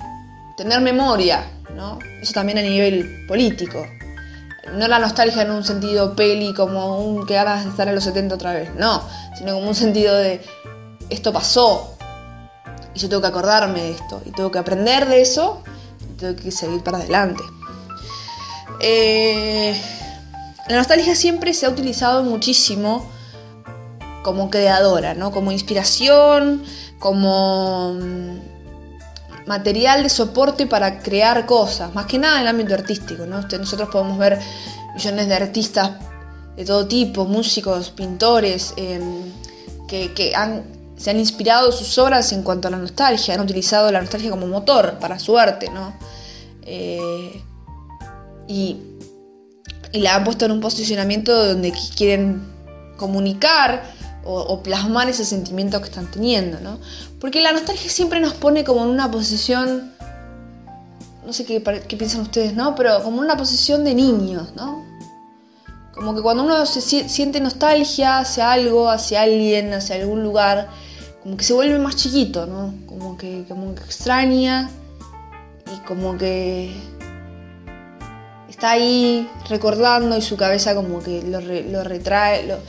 tener 0.56 0.80
memoria, 0.82 1.46
¿no? 1.76 2.00
Eso 2.22 2.34
también 2.34 2.58
a 2.58 2.62
nivel 2.62 3.26
político. 3.28 3.86
No 4.74 4.88
la 4.88 5.00
nostalgia 5.00 5.44
en 5.44 5.52
un 5.52 5.64
sentido 5.64 6.16
peli 6.16 6.54
como 6.54 7.00
un 7.00 7.26
que 7.26 7.36
ganas 7.36 7.66
de 7.66 7.70
estar 7.70 7.88
en 7.88 7.96
los 7.96 8.04
70 8.04 8.36
otra 8.36 8.54
vez, 8.54 8.74
no, 8.76 9.04
sino 9.38 9.54
como 9.54 9.68
un 9.68 9.76
sentido 9.76 10.16
de 10.16 10.42
esto 11.10 11.32
pasó, 11.32 11.95
y 12.96 13.00
yo 13.00 13.10
tengo 13.10 13.22
que 13.22 13.28
acordarme 13.28 13.82
de 13.82 13.92
esto, 13.92 14.22
y 14.26 14.32
tengo 14.32 14.50
que 14.52 14.60
aprender 14.60 15.08
de 15.08 15.22
eso, 15.22 15.62
y 16.02 16.18
tengo 16.18 16.36
que 16.36 16.52
seguir 16.52 16.82
para 16.82 16.98
adelante. 16.98 17.44
Eh, 18.80 19.80
la 20.70 20.78
nostalgia 20.78 21.16
siempre 21.16 21.54
se 21.54 21.66
ha 21.66 21.70
utilizado 21.70 22.24
muchísimo 22.24 23.08
como 24.24 24.50
creadora, 24.50 25.14
¿no? 25.14 25.32
Como 25.32 25.52
inspiración, 25.52 26.64
como 26.98 27.94
mm, 27.94 29.46
material 29.46 30.04
de 30.04 30.10
soporte 30.10 30.66
para 30.66 31.00
crear 31.00 31.46
cosas, 31.46 31.94
más 31.94 32.06
que 32.06 32.18
nada 32.18 32.38
en 32.38 32.42
el 32.44 32.48
ámbito 32.48 32.74
artístico, 32.74 33.26
¿no? 33.26 33.42
Nosotros 33.42 33.90
podemos 33.90 34.18
ver 34.18 34.40
millones 34.96 35.28
de 35.28 35.36
artistas 35.36 35.92
de 36.56 36.64
todo 36.64 36.88
tipo, 36.88 37.26
músicos, 37.26 37.90
pintores, 37.92 38.74
em, 38.78 39.22
que 39.88 40.34
han 40.36 40.75
se 40.98 41.10
han 41.10 41.20
inspirado 41.20 41.72
sus 41.72 41.98
obras 41.98 42.32
en 42.32 42.44
cuanto 42.44 42.68
a 42.68 42.72
la 42.72 42.78
nostalgia, 42.78 43.34
han 43.34 43.42
utilizado 43.42 43.92
la 43.92 44.02
nostalgia 44.02 44.30
como 44.30 44.48
motor 44.48 44.98
para 45.00 45.20
su 45.20 45.38
arte, 45.38 45.70
¿no? 45.70 45.94
Eh, 46.64 47.42
y, 48.48 48.78
la 49.94 50.16
han 50.16 50.26
puesto 50.26 50.44
en 50.44 50.52
un 50.52 50.60
posicionamiento 50.60 51.46
donde 51.46 51.74
quieren 51.96 52.44
comunicar 52.98 53.84
o, 54.26 54.62
plasmar 54.62 55.08
ese 55.08 55.24
sentimiento 55.24 55.80
que 55.80 55.86
están 55.86 56.12
teniendo, 56.12 56.60
¿no? 56.60 56.80
Porque 57.22 57.40
la 57.42 57.54
nostalgia 57.54 57.90
siempre 57.90 58.20
nos 58.20 58.34
pone 58.34 58.66
como 58.66 58.84
en 58.84 58.90
una 58.90 59.10
posición, 59.10 59.94
no 61.26 61.32
sé 61.32 61.46
qué, 61.46 61.64
qué 61.88 61.96
piensan 61.96 62.22
ustedes, 62.22 62.56
¿no? 62.56 62.76
Pero 62.76 63.02
como 63.04 63.20
en 63.20 63.26
una 63.26 63.38
posición 63.38 63.86
de 63.86 63.94
niños, 63.94 64.50
¿no? 64.56 64.84
Como 65.94 66.14
que 66.14 66.22
cuando 66.22 66.44
uno 66.44 66.66
se 66.66 66.82
siente 66.82 67.40
nostalgia 67.40 68.18
hacia 68.18 68.52
algo, 68.52 68.90
hacia 68.90 69.22
alguien, 69.22 69.74
hacia 69.74 69.96
algún 69.96 70.24
lugar, 70.24 70.68
como 71.26 71.38
que 71.38 71.44
se 71.44 71.54
vuelve 71.54 71.80
más 71.80 71.96
chiquito, 71.96 72.46
¿no? 72.46 72.76
Como 72.86 73.18
que, 73.18 73.46
como 73.50 73.74
que 73.74 73.84
extraña 73.84 74.70
y 75.76 75.80
como 75.88 76.20
que 76.20 76.72
está 78.48 78.70
ahí 78.70 79.28
recordando 79.50 80.16
y 80.16 80.22
su 80.22 80.38
cabeza 80.38 80.76
como 80.76 81.02
que 81.02 81.24
lo, 81.24 81.42
lo 81.42 81.84
retrae, 81.84 82.46
lo, 82.46 82.60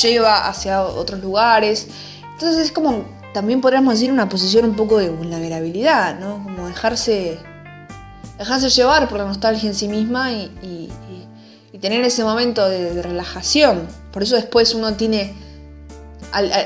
lleva 0.00 0.46
hacia 0.46 0.84
otros 0.84 1.20
lugares. 1.22 1.88
Entonces 2.34 2.66
es 2.66 2.70
como, 2.70 3.04
también 3.32 3.60
podríamos 3.60 3.94
decir, 3.94 4.12
una 4.12 4.28
posición 4.28 4.66
un 4.66 4.76
poco 4.76 4.98
de 4.98 5.10
vulnerabilidad, 5.10 6.20
¿no? 6.20 6.40
Como 6.44 6.68
dejarse, 6.68 7.40
dejarse 8.38 8.70
llevar 8.70 9.08
por 9.08 9.18
la 9.18 9.24
nostalgia 9.24 9.68
en 9.68 9.74
sí 9.74 9.88
misma 9.88 10.30
y, 10.30 10.88
tener 11.80 12.02
ese 12.04 12.24
momento 12.24 12.66
de 12.66 13.02
relajación. 13.02 13.86
Por 14.10 14.22
eso 14.22 14.36
después 14.36 14.72
uno 14.72 14.94
tiene 14.94 15.34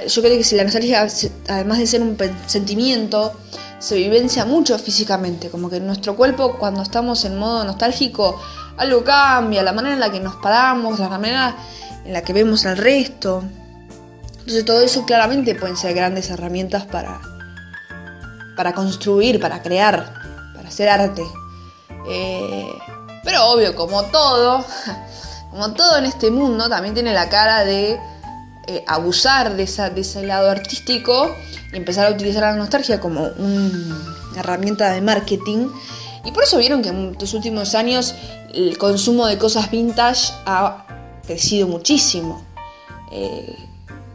yo 0.06 0.22
creo 0.22 0.38
que 0.38 0.44
si 0.44 0.56
la 0.56 0.64
nostalgia, 0.64 1.06
además 1.48 1.78
de 1.78 1.86
ser 1.86 2.02
un 2.02 2.16
sentimiento, 2.46 3.32
se 3.78 3.94
vivencia 3.94 4.44
mucho 4.44 4.78
físicamente, 4.78 5.50
como 5.50 5.70
que 5.70 5.80
nuestro 5.80 6.16
cuerpo 6.16 6.56
cuando 6.58 6.82
estamos 6.82 7.24
en 7.24 7.38
modo 7.38 7.64
nostálgico 7.64 8.40
algo 8.76 9.04
cambia, 9.04 9.62
la 9.62 9.72
manera 9.72 9.94
en 9.94 10.00
la 10.00 10.10
que 10.10 10.20
nos 10.20 10.36
paramos, 10.36 10.98
la 10.98 11.08
manera 11.08 11.56
en 12.04 12.12
la 12.12 12.22
que 12.22 12.32
vemos 12.32 12.64
al 12.64 12.76
resto. 12.76 13.42
Entonces 14.30 14.64
todo 14.64 14.80
eso 14.80 15.04
claramente 15.04 15.54
pueden 15.54 15.76
ser 15.76 15.94
grandes 15.94 16.30
herramientas 16.30 16.86
para, 16.86 17.20
para 18.56 18.72
construir, 18.72 19.40
para 19.40 19.62
crear, 19.62 20.14
para 20.54 20.68
hacer 20.68 20.88
arte. 20.88 21.22
Eh, 22.08 22.72
pero 23.24 23.46
obvio, 23.46 23.74
como 23.74 24.04
todo, 24.04 24.64
como 25.50 25.72
todo 25.72 25.98
en 25.98 26.06
este 26.06 26.30
mundo, 26.30 26.68
también 26.68 26.94
tiene 26.94 27.12
la 27.12 27.28
cara 27.28 27.64
de 27.64 28.00
eh, 28.70 28.84
abusar 28.86 29.56
de, 29.56 29.62
ese 29.62 30.22
lado 30.26 30.50
artístico 30.50 31.34
y 31.72 31.76
empezar 31.78 32.06
a 32.06 32.10
utilizar 32.10 32.42
la 32.42 32.54
nostalgia 32.54 33.00
como 33.00 33.22
una 33.22 33.96
herramienta 34.36 34.92
de 34.92 35.00
marketing. 35.00 35.68
Y 36.26 36.32
por 36.32 36.42
eso 36.42 36.58
vieron 36.58 36.82
que 36.82 36.90
en 36.90 37.12
estos 37.12 37.32
últimos 37.32 37.74
años 37.74 38.14
el 38.52 38.76
consumo 38.76 39.26
de 39.26 39.38
cosas 39.38 39.70
vintage 39.70 40.34
ha 40.44 40.84
crecido 41.26 41.66
muchísimo. 41.66 42.44
Eh, 43.10 43.56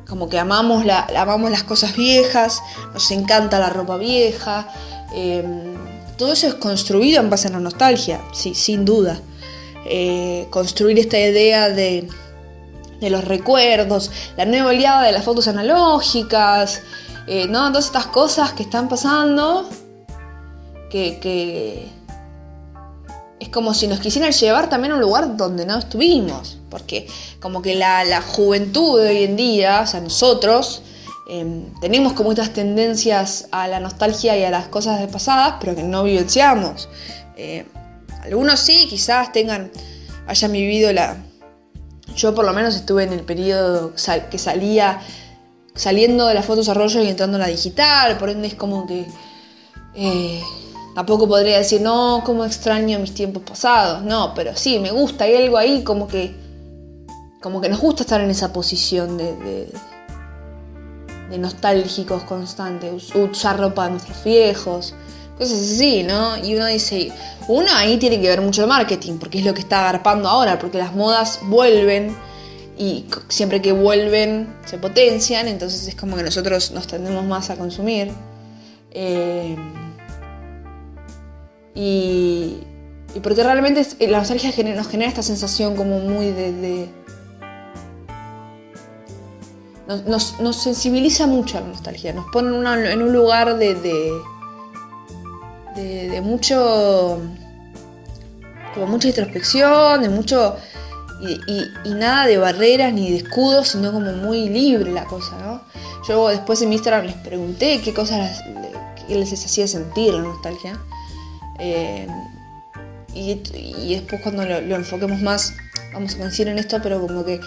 como 0.07 0.29
que 0.29 0.37
amamos 0.37 0.85
las 0.85 1.63
cosas 1.63 1.95
viejas, 1.95 2.61
nos 2.93 3.09
encanta 3.09 3.57
la 3.57 3.69
ropa 3.69 3.97
vieja. 3.97 4.67
Em, 5.15 5.73
todo 6.15 6.33
eso 6.33 6.45
es 6.45 6.53
construido 6.53 7.19
en 7.19 7.31
base 7.31 7.47
a 7.47 7.51
la 7.51 7.59
nostalgia, 7.59 8.21
sí, 8.33 8.53
sin 8.53 8.85
duda. 8.85 9.19
Eh, 9.87 10.45
construir 10.51 10.99
esta 10.99 11.17
idea 11.17 11.69
de 11.69 12.07
de 13.03 13.09
los 13.09 13.25
recuerdos, 13.25 14.11
la 14.37 14.45
nueva 14.45 14.69
oleada 14.69 15.03
de 15.03 15.11
las 15.11 15.23
fotos 15.23 15.47
analógicas, 15.47 16.81
eh, 17.27 17.47
¿no? 17.47 17.69
Todas 17.69 17.85
estas 17.85 18.07
cosas 18.07 18.53
que 18.53 18.63
están 18.63 18.89
pasando, 18.89 19.69
que, 20.89 21.89
es 23.39 23.49
como 23.49 23.73
si 23.73 23.87
nos 23.87 23.99
quisieran 23.99 24.31
llevar 24.31 24.69
también 24.69 24.91
a 24.93 24.95
un 24.95 25.01
lugar 25.01 25.35
donde 25.35 25.65
no 25.65 25.77
estuvimos, 25.77 26.59
porque 26.69 27.07
como 27.39 27.61
que 27.61 27.75
la, 27.75 28.21
juventud 28.21 29.01
de 29.01 29.09
hoy 29.09 29.23
en 29.23 29.35
día, 29.35 29.81
o 29.81 29.87
sea, 29.87 29.99
nosotros, 30.01 30.83
em, 31.27 31.73
tenemos 31.81 32.13
como 32.13 32.31
estas 32.31 32.53
tendencias 32.53 33.47
a 33.51 33.67
la 33.67 33.79
nostalgia 33.79 34.37
y 34.37 34.43
a 34.43 34.49
las 34.49 34.67
cosas 34.67 34.99
de 34.99 35.07
pasadas, 35.07 35.55
pero 35.59 35.75
que 35.75 35.83
no 35.83 36.03
vivenciamos. 36.03 36.89
Eh, 37.35 37.65
algunos 38.21 38.59
sí, 38.59 38.87
quizás 38.89 39.31
tengan, 39.31 39.71
hayan 40.27 40.51
vivido 40.51 40.93
la, 40.93 41.17
yo 42.15 42.35
por 42.35 42.45
lo 42.45 42.53
menos 42.53 42.75
estuve 42.75 43.03
en 43.03 43.13
el 43.13 43.21
periodo 43.21 43.93
que 44.29 44.37
salía 44.37 45.01
saliendo 45.75 46.27
de 46.27 46.33
las 46.33 46.45
fotos 46.45 46.69
a 46.69 46.73
rollo 46.73 47.01
y 47.01 47.09
entrando 47.09 47.37
a 47.37 47.39
la 47.39 47.47
digital, 47.47 48.17
por 48.17 48.29
ende 48.29 48.47
es 48.47 48.55
como 48.55 48.85
que 48.85 49.07
eh, 49.95 50.41
tampoco 50.93 51.27
podría 51.27 51.57
decir, 51.57 51.81
no, 51.81 52.21
como 52.25 52.45
extraño 52.45 52.99
mis 52.99 53.13
tiempos 53.13 53.43
pasados, 53.43 54.03
no, 54.03 54.33
pero 54.35 54.55
sí, 54.55 54.79
me 54.79 54.91
gusta, 54.91 55.23
hay 55.23 55.35
algo 55.35 55.57
ahí 55.57 55.83
como 55.83 56.07
que, 56.07 56.35
como 57.41 57.59
que 57.61 57.69
nos 57.69 57.79
gusta 57.79 58.03
estar 58.03 58.21
en 58.21 58.29
esa 58.29 58.53
posición 58.53 59.17
de, 59.17 59.35
de, 59.37 59.73
de 61.29 61.37
nostálgicos 61.37 62.23
constantes, 62.23 63.15
usar 63.15 63.59
ropa 63.59 63.85
de 63.85 63.91
nuestros 63.91 64.23
viejos, 64.23 64.93
cosas 65.37 65.59
así, 65.59 66.03
¿no? 66.03 66.37
Y 66.37 66.55
uno 66.55 66.65
dice, 66.67 67.11
uno 67.47 67.67
ahí 67.73 67.97
tiene 67.97 68.21
que 68.21 68.27
ver 68.27 68.41
mucho 68.41 68.61
el 68.61 68.67
marketing, 68.67 69.17
porque 69.17 69.39
es 69.39 69.45
lo 69.45 69.53
que 69.53 69.61
está 69.61 69.87
agarpando 69.87 70.29
ahora, 70.29 70.59
porque 70.59 70.77
las 70.77 70.93
modas 70.93 71.39
vuelven 71.43 72.15
y 72.77 73.05
siempre 73.27 73.61
que 73.61 73.71
vuelven 73.71 74.55
se 74.65 74.77
potencian, 74.77 75.47
entonces 75.47 75.87
es 75.87 75.95
como 75.95 76.15
que 76.15 76.23
nosotros 76.23 76.71
nos 76.71 76.87
tendemos 76.87 77.23
más 77.25 77.49
a 77.49 77.55
consumir. 77.55 78.11
Eh, 78.91 79.55
y, 81.75 82.57
porque 83.21 83.43
realmente 83.43 83.85
la 84.07 84.19
nostalgia 84.19 84.51
nos 84.75 84.87
genera 84.87 85.09
esta 85.09 85.23
sensación 85.23 85.75
como 85.75 85.99
muy 85.99 86.31
de... 86.31 86.89
nos, 90.07 90.35
sensibiliza 90.55 91.27
mucho 91.27 91.59
la 91.59 91.67
nostalgia, 91.67 92.13
nos 92.13 92.25
pone 92.31 92.49
en 92.91 93.01
un 93.01 93.13
lugar 93.13 93.57
de, 93.57 93.75
mucho, 96.21 97.19
como 98.73 98.87
mucha 98.87 99.07
introspección, 99.07 100.01
de 100.01 100.09
mucho, 100.09 100.55
y, 101.21 101.89
nada 101.93 102.27
de 102.27 102.37
barreras 102.37 102.93
ni 102.93 103.11
de 103.11 103.17
escudos, 103.17 103.69
sino 103.69 103.91
como 103.91 104.11
muy 104.13 104.49
libre 104.49 104.91
la 104.91 105.05
cosa, 105.05 105.37
¿no? 105.39 105.61
Yo 106.07 106.27
después 106.29 106.61
en 106.61 106.69
mi 106.69 106.75
Instagram 106.75 107.05
les 107.05 107.15
pregunté 107.15 107.81
qué 107.81 107.93
cosas 107.93 108.41
les 109.07 109.31
hacía 109.31 109.67
sentir 109.67 110.13
la 110.13 110.21
nostalgia. 110.21 110.79
Eh, 111.59 112.07
y, 113.13 113.95
después 113.95 114.21
cuando 114.21 114.43
lo, 114.43 114.75
enfoquemos 114.75 115.21
más, 115.21 115.53
vamos 115.93 116.15
a 116.15 116.17
coincidir 116.17 116.49
en 116.49 116.59
esto, 116.59 116.79
pero 116.81 116.99
como 116.99 117.23
que, 117.23 117.39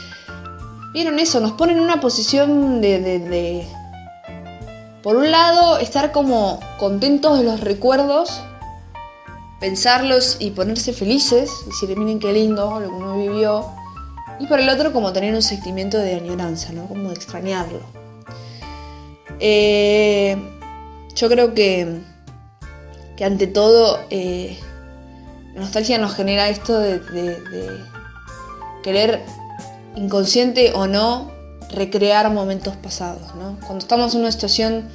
vieron 0.95 1.18
eso, 1.18 1.40
nos 1.40 1.52
ponen 1.52 1.78
en 1.78 1.83
una 1.83 2.00
posición 2.00 2.80
de 2.80 3.66
por 5.07 5.15
un 5.15 5.31
lado, 5.31 5.79
estar 5.79 6.11
como 6.11 6.59
contentos 6.81 7.39
de 7.39 7.45
los 7.45 7.61
recuerdos 7.61 8.43
pensarlos 9.61 10.39
y 10.41 10.51
ponerse 10.51 10.93
felices, 10.93 11.49
decir, 11.65 11.97
miren 11.97 12.19
qué 12.19 12.33
lindo 12.33 12.81
lo 12.81 12.89
que 12.89 12.93
uno 12.93 13.17
vivió, 13.17 13.71
y 14.41 14.49
por 14.49 14.59
el 14.59 14.69
otro 14.69 14.93
como 14.93 15.13
tener 15.13 15.33
un 15.33 15.43
sentimiento 15.43 15.97
de 15.97 16.17
añoranza, 16.17 16.73
¿no? 16.73 16.89
Como 16.89 17.11
de 17.11 17.15
extrañarlo. 17.15 17.79
Eh, 19.39 20.37
yo 21.15 21.29
creo 21.29 21.55
que, 21.55 22.01
que 23.17 23.25
ante 23.25 23.47
todo 23.47 24.01
eh, 24.11 24.59
la 25.55 25.61
nostalgia 25.61 25.99
nos 25.99 26.17
genera 26.17 26.49
esto 26.49 26.81
de, 26.81 26.99
de 26.99 27.81
querer 28.83 29.23
inconsciente 29.95 30.73
o 30.75 30.89
no 30.89 31.36
recrear 31.70 32.30
momentos 32.32 32.76
pasados, 32.76 33.35
¿no? 33.35 33.58
Cuando 33.61 33.78
estamos 33.78 34.14
en 34.14 34.20
una 34.20 34.32
situación 34.32 34.88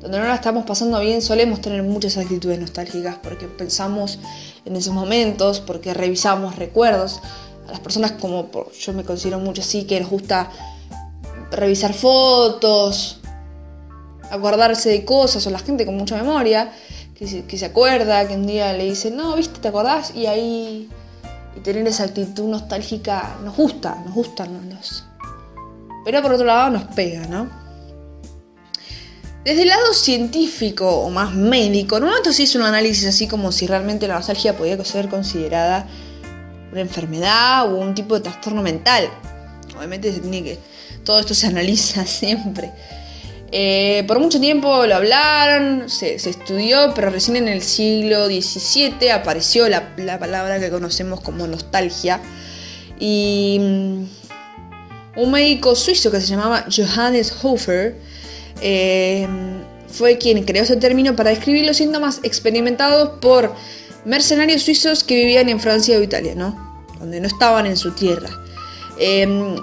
donde 0.00 0.18
no 0.18 0.24
la 0.24 0.34
estamos 0.34 0.64
pasando 0.64 1.00
bien, 1.00 1.22
solemos 1.22 1.60
tener 1.60 1.82
muchas 1.82 2.16
actitudes 2.16 2.58
nostálgicas 2.60 3.16
porque 3.22 3.46
pensamos 3.46 4.18
en 4.64 4.76
esos 4.76 4.94
momentos, 4.94 5.60
porque 5.60 5.92
revisamos 5.94 6.56
recuerdos. 6.56 7.20
A 7.66 7.72
las 7.72 7.80
personas 7.80 8.12
como 8.12 8.48
yo 8.78 8.92
me 8.92 9.04
considero 9.04 9.38
mucho 9.38 9.62
así, 9.62 9.84
que 9.84 9.98
les 9.98 10.08
gusta 10.08 10.50
revisar 11.50 11.94
fotos, 11.94 13.20
acordarse 14.30 14.90
de 14.90 15.04
cosas, 15.04 15.46
o 15.46 15.50
la 15.50 15.58
gente 15.58 15.84
con 15.84 15.96
mucha 15.96 16.16
memoria, 16.16 16.72
que 17.14 17.26
se, 17.26 17.44
que 17.44 17.58
se 17.58 17.66
acuerda, 17.66 18.26
que 18.28 18.34
un 18.34 18.46
día 18.46 18.72
le 18.72 18.84
dice, 18.84 19.10
no, 19.10 19.34
viste, 19.34 19.58
¿te 19.60 19.68
acordás? 19.68 20.14
Y 20.14 20.26
ahí, 20.26 20.88
y 21.56 21.60
tener 21.60 21.86
esa 21.86 22.04
actitud 22.04 22.44
nostálgica 22.44 23.36
nos 23.42 23.56
gusta, 23.56 24.00
nos 24.04 24.14
gusta, 24.14 24.46
nos, 24.46 25.04
pero 26.04 26.22
por 26.22 26.32
otro 26.32 26.46
lado 26.46 26.70
nos 26.70 26.84
pega, 26.94 27.26
¿no? 27.26 27.48
Desde 29.44 29.62
el 29.62 29.68
lado 29.68 29.94
científico 29.94 30.86
o 30.88 31.10
más 31.10 31.34
médico, 31.34 31.96
en 31.96 32.02
un 32.02 32.10
momento 32.10 32.32
se 32.32 32.42
hizo 32.42 32.58
un 32.58 32.66
análisis 32.66 33.06
así 33.06 33.26
como 33.26 33.50
si 33.50 33.66
realmente 33.66 34.06
la 34.06 34.14
nostalgia 34.14 34.56
podía 34.56 34.82
ser 34.84 35.08
considerada 35.08 35.86
una 36.70 36.80
enfermedad 36.80 37.72
o 37.72 37.78
un 37.78 37.94
tipo 37.94 38.14
de 38.14 38.20
trastorno 38.20 38.62
mental. 38.62 39.08
Obviamente 39.76 40.12
se 40.12 40.20
tiene 40.20 40.42
que. 40.42 40.58
Todo 41.04 41.20
esto 41.20 41.34
se 41.34 41.46
analiza 41.46 42.04
siempre. 42.06 42.72
Eh, 43.50 44.04
por 44.06 44.18
mucho 44.18 44.38
tiempo 44.38 44.84
lo 44.84 44.96
hablaron, 44.96 45.88
se, 45.88 46.16
estudió, 46.16 46.92
pero 46.94 47.08
recién 47.08 47.36
en 47.36 47.48
el 47.48 47.62
siglo 47.62 48.26
XVII 48.26 49.10
apareció 49.10 49.66
la, 49.70 49.94
la 49.96 50.18
palabra 50.18 50.60
que 50.60 50.68
conocemos 50.68 51.22
como 51.22 51.46
nostalgia. 51.46 52.20
Y 53.00 53.58
mm, 53.60 54.04
un 55.18 55.32
médico 55.32 55.74
suizo 55.74 56.12
que 56.12 56.20
se 56.20 56.28
llamaba 56.28 56.64
Johannes 56.74 57.34
Hofer 57.42 57.96
eh, 58.60 59.26
fue 59.88 60.16
quien 60.16 60.44
creó 60.44 60.62
ese 60.62 60.76
término 60.76 61.16
para 61.16 61.30
describir 61.30 61.66
los 61.66 61.76
síntomas 61.76 62.20
experimentados 62.22 63.18
por 63.20 63.52
mercenarios 64.04 64.62
suizos 64.62 65.02
que 65.02 65.16
vivían 65.16 65.48
en 65.48 65.58
Francia 65.58 65.98
o 65.98 66.02
Italia, 66.02 66.34
¿no? 66.36 66.84
Donde 67.00 67.20
no 67.20 67.26
estaban 67.26 67.66
en 67.66 67.76
su 67.76 67.90
tierra. 67.92 68.28
Em, 69.00 69.56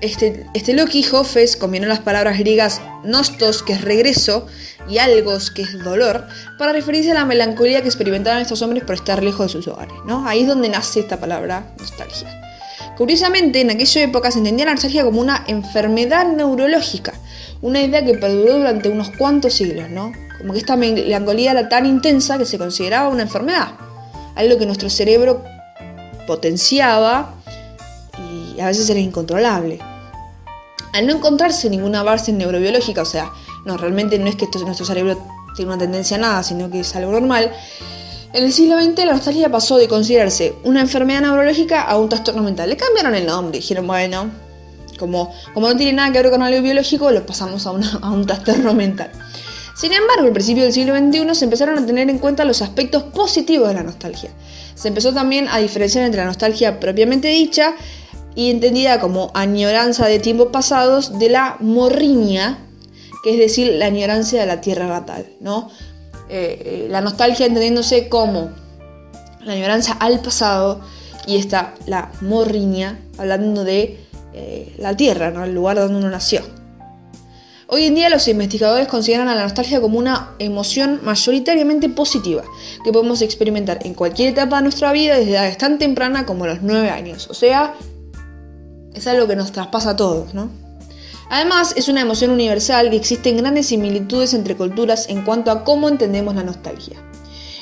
este, 0.00 0.46
este 0.54 0.72
Loki 0.72 1.04
Hofes 1.12 1.56
combinó 1.56 1.86
las 1.86 2.00
palabras 2.00 2.38
griegas 2.38 2.80
nostos, 3.04 3.62
que 3.62 3.74
es 3.74 3.82
regreso, 3.82 4.46
y 4.88 4.96
algos, 4.98 5.50
que 5.50 5.62
es 5.62 5.84
dolor, 5.84 6.26
para 6.56 6.72
referirse 6.72 7.10
a 7.10 7.14
la 7.14 7.24
melancolía 7.26 7.82
que 7.82 7.88
experimentaban 7.88 8.40
estos 8.40 8.62
hombres 8.62 8.84
por 8.84 8.94
estar 8.94 9.22
lejos 9.22 9.48
de 9.48 9.52
sus 9.52 9.68
hogares. 9.68 9.94
¿no? 10.06 10.26
Ahí 10.26 10.42
es 10.42 10.48
donde 10.48 10.70
nace 10.70 11.00
esta 11.00 11.20
palabra 11.20 11.66
nostalgia. 11.78 12.47
Curiosamente, 12.98 13.60
en 13.60 13.70
aquella 13.70 14.02
época 14.02 14.32
se 14.32 14.38
entendía 14.38 14.64
la 14.66 14.72
nostalgia 14.72 15.04
como 15.04 15.20
una 15.20 15.44
enfermedad 15.46 16.26
neurológica, 16.26 17.14
una 17.62 17.80
idea 17.80 18.04
que 18.04 18.14
perduró 18.14 18.54
durante 18.54 18.88
unos 18.88 19.10
cuantos 19.10 19.54
siglos, 19.54 19.88
¿no? 19.88 20.10
Como 20.38 20.52
que 20.52 20.58
esta 20.58 20.74
melancolía 20.74 21.52
era 21.52 21.68
tan 21.68 21.86
intensa 21.86 22.38
que 22.38 22.44
se 22.44 22.58
consideraba 22.58 23.08
una 23.08 23.22
enfermedad, 23.22 23.68
algo 24.34 24.58
que 24.58 24.66
nuestro 24.66 24.90
cerebro 24.90 25.44
potenciaba 26.26 27.36
y 28.56 28.60
a 28.60 28.66
veces 28.66 28.90
era 28.90 28.98
incontrolable. 28.98 29.78
Al 30.92 31.06
no 31.06 31.12
encontrarse 31.12 31.70
ninguna 31.70 32.02
base 32.02 32.32
neurobiológica, 32.32 33.02
o 33.02 33.06
sea, 33.06 33.30
no, 33.64 33.76
realmente 33.76 34.18
no 34.18 34.26
es 34.26 34.34
que 34.34 34.48
nuestro 34.64 34.84
cerebro 34.84 35.24
tiene 35.54 35.70
una 35.70 35.78
tendencia 35.78 36.16
a 36.16 36.20
nada, 36.20 36.42
sino 36.42 36.68
que 36.68 36.80
es 36.80 36.96
algo 36.96 37.12
normal, 37.12 37.52
en 38.32 38.44
el 38.44 38.52
siglo 38.52 38.80
XX 38.80 38.98
la 39.06 39.12
nostalgia 39.12 39.50
pasó 39.50 39.76
de 39.78 39.88
considerarse 39.88 40.54
una 40.64 40.80
enfermedad 40.80 41.22
neurológica 41.22 41.82
a 41.82 41.96
un 41.96 42.08
trastorno 42.08 42.42
mental. 42.42 42.68
Le 42.68 42.76
cambiaron 42.76 43.14
el 43.14 43.26
nombre, 43.26 43.58
dijeron, 43.58 43.86
bueno, 43.86 44.30
como, 44.98 45.32
como 45.54 45.68
no 45.68 45.76
tiene 45.76 45.94
nada 45.94 46.12
que 46.12 46.22
ver 46.22 46.30
con 46.30 46.42
algo 46.42 46.60
biológico, 46.60 47.10
lo 47.10 47.24
pasamos 47.24 47.66
a, 47.66 47.70
a 47.70 48.10
un 48.10 48.26
trastorno 48.26 48.74
mental. 48.74 49.10
Sin 49.74 49.92
embargo, 49.92 50.26
al 50.26 50.32
principio 50.32 50.64
del 50.64 50.72
siglo 50.72 50.96
XXI 50.96 51.34
se 51.34 51.44
empezaron 51.44 51.78
a 51.78 51.86
tener 51.86 52.10
en 52.10 52.18
cuenta 52.18 52.44
los 52.44 52.62
aspectos 52.62 53.04
positivos 53.04 53.68
de 53.68 53.74
la 53.74 53.84
nostalgia. 53.84 54.30
Se 54.74 54.88
empezó 54.88 55.14
también 55.14 55.46
a 55.48 55.58
diferenciar 55.58 56.04
entre 56.04 56.20
la 56.20 56.26
nostalgia 56.26 56.80
propiamente 56.80 57.28
dicha 57.28 57.74
y 58.34 58.50
entendida 58.50 59.00
como 59.00 59.30
añoranza 59.34 60.06
de 60.06 60.18
tiempos 60.18 60.48
pasados 60.52 61.18
de 61.18 61.30
la 61.30 61.56
morriña, 61.60 62.58
que 63.22 63.32
es 63.34 63.38
decir, 63.38 63.72
la 63.74 63.86
añoranza 63.86 64.36
de 64.36 64.46
la 64.46 64.60
tierra 64.60 64.86
natal, 64.86 65.26
¿no? 65.40 65.70
Eh, 66.30 66.62
eh, 66.64 66.86
la 66.90 67.00
nostalgia 67.00 67.46
entendiéndose 67.46 68.08
como 68.08 68.50
la 69.42 69.54
añoranza 69.54 69.94
al 69.94 70.20
pasado 70.20 70.80
y 71.26 71.36
está 71.36 71.74
la 71.86 72.12
morriña 72.20 72.98
hablando 73.16 73.64
de 73.64 73.98
eh, 74.34 74.74
la 74.78 74.96
tierra, 74.96 75.30
¿no? 75.30 75.44
el 75.44 75.54
lugar 75.54 75.78
donde 75.78 75.96
uno 75.96 76.10
nació. 76.10 76.42
Hoy 77.66 77.84
en 77.84 77.94
día 77.94 78.08
los 78.08 78.28
investigadores 78.28 78.88
consideran 78.88 79.28
a 79.28 79.34
la 79.34 79.42
nostalgia 79.42 79.80
como 79.80 79.98
una 79.98 80.34
emoción 80.38 81.00
mayoritariamente 81.02 81.88
positiva 81.88 82.42
que 82.82 82.92
podemos 82.92 83.20
experimentar 83.20 83.80
en 83.84 83.94
cualquier 83.94 84.30
etapa 84.30 84.56
de 84.56 84.62
nuestra 84.62 84.92
vida 84.92 85.18
desde 85.18 85.32
edades 85.32 85.58
tan 85.58 85.78
temprana 85.78 86.24
como 86.24 86.46
los 86.46 86.62
9 86.62 86.88
años. 86.90 87.28
O 87.30 87.34
sea, 87.34 87.74
es 88.94 89.06
algo 89.06 89.26
que 89.26 89.36
nos 89.36 89.52
traspasa 89.52 89.90
a 89.90 89.96
todos, 89.96 90.32
¿no? 90.32 90.67
Además, 91.30 91.74
es 91.76 91.88
una 91.88 92.00
emoción 92.00 92.30
universal 92.30 92.92
y 92.92 92.96
existen 92.96 93.36
grandes 93.36 93.66
similitudes 93.66 94.32
entre 94.34 94.56
culturas 94.56 95.08
en 95.08 95.24
cuanto 95.24 95.50
a 95.50 95.64
cómo 95.64 95.88
entendemos 95.88 96.34
la 96.34 96.42
nostalgia. 96.42 96.96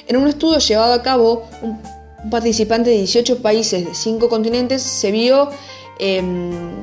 En 0.06 0.16
un 0.16 0.28
estudio 0.28 0.58
llevado 0.58 0.92
a 0.92 1.02
cabo, 1.02 1.48
un 1.62 1.80
participante 2.30 2.90
de 2.90 2.96
18 2.98 3.42
países 3.42 3.84
de 3.84 3.94
5 3.94 4.28
continentes 4.28 4.82
se 4.82 5.10
vio 5.10 5.50
em, 5.98 6.74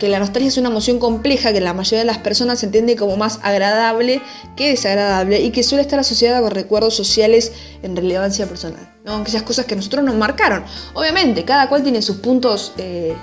que 0.00 0.08
la 0.08 0.18
nostalgia 0.18 0.48
es 0.48 0.58
una 0.58 0.70
emoción 0.70 0.98
compleja 0.98 1.52
que 1.52 1.60
la 1.60 1.72
mayoría 1.72 2.00
de 2.00 2.04
las 2.06 2.18
personas 2.18 2.62
entiende 2.62 2.96
como 2.96 3.16
más 3.16 3.40
agradable 3.42 4.22
que 4.56 4.70
desagradable 4.70 5.40
y 5.40 5.50
que 5.50 5.62
suele 5.62 5.82
estar 5.82 5.98
asociada 5.98 6.40
con 6.40 6.50
recuerdos 6.50 6.94
sociales 6.94 7.52
en 7.82 7.94
relevancia 7.94 8.46
personal. 8.46 8.92
¿no? 9.04 9.16
Aquellas 9.16 9.42
cosas 9.42 9.66
que 9.66 9.76
nosotros 9.76 10.04
nos 10.04 10.14
marcaron. 10.14 10.64
Obviamente, 10.94 11.44
cada 11.44 11.68
cual 11.68 11.82
tiene 11.82 12.02
sus 12.02 12.16
puntos 12.16 12.72
eh, 12.78 13.14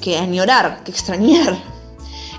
que 0.00 0.18
añorar, 0.18 0.82
que 0.84 0.90
extrañar. 0.90 1.56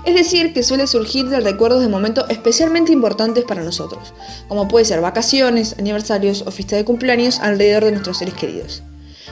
Es 0.04 0.14
decir, 0.14 0.52
que 0.52 0.62
suele 0.62 0.86
surgir 0.86 1.28
de 1.28 1.40
recuerdos 1.40 1.80
de 1.80 1.88
momentos 1.88 2.26
especialmente 2.28 2.92
importantes 2.92 3.44
para 3.44 3.64
nosotros, 3.64 4.14
como 4.46 4.68
puede 4.68 4.84
ser 4.84 5.00
vacaciones, 5.00 5.74
aniversarios 5.80 6.44
o 6.46 6.52
fiestas 6.52 6.78
de 6.78 6.84
cumpleaños 6.84 7.40
alrededor 7.40 7.86
de 7.86 7.90
nuestros 7.90 8.18
seres 8.18 8.34
queridos. 8.34 8.84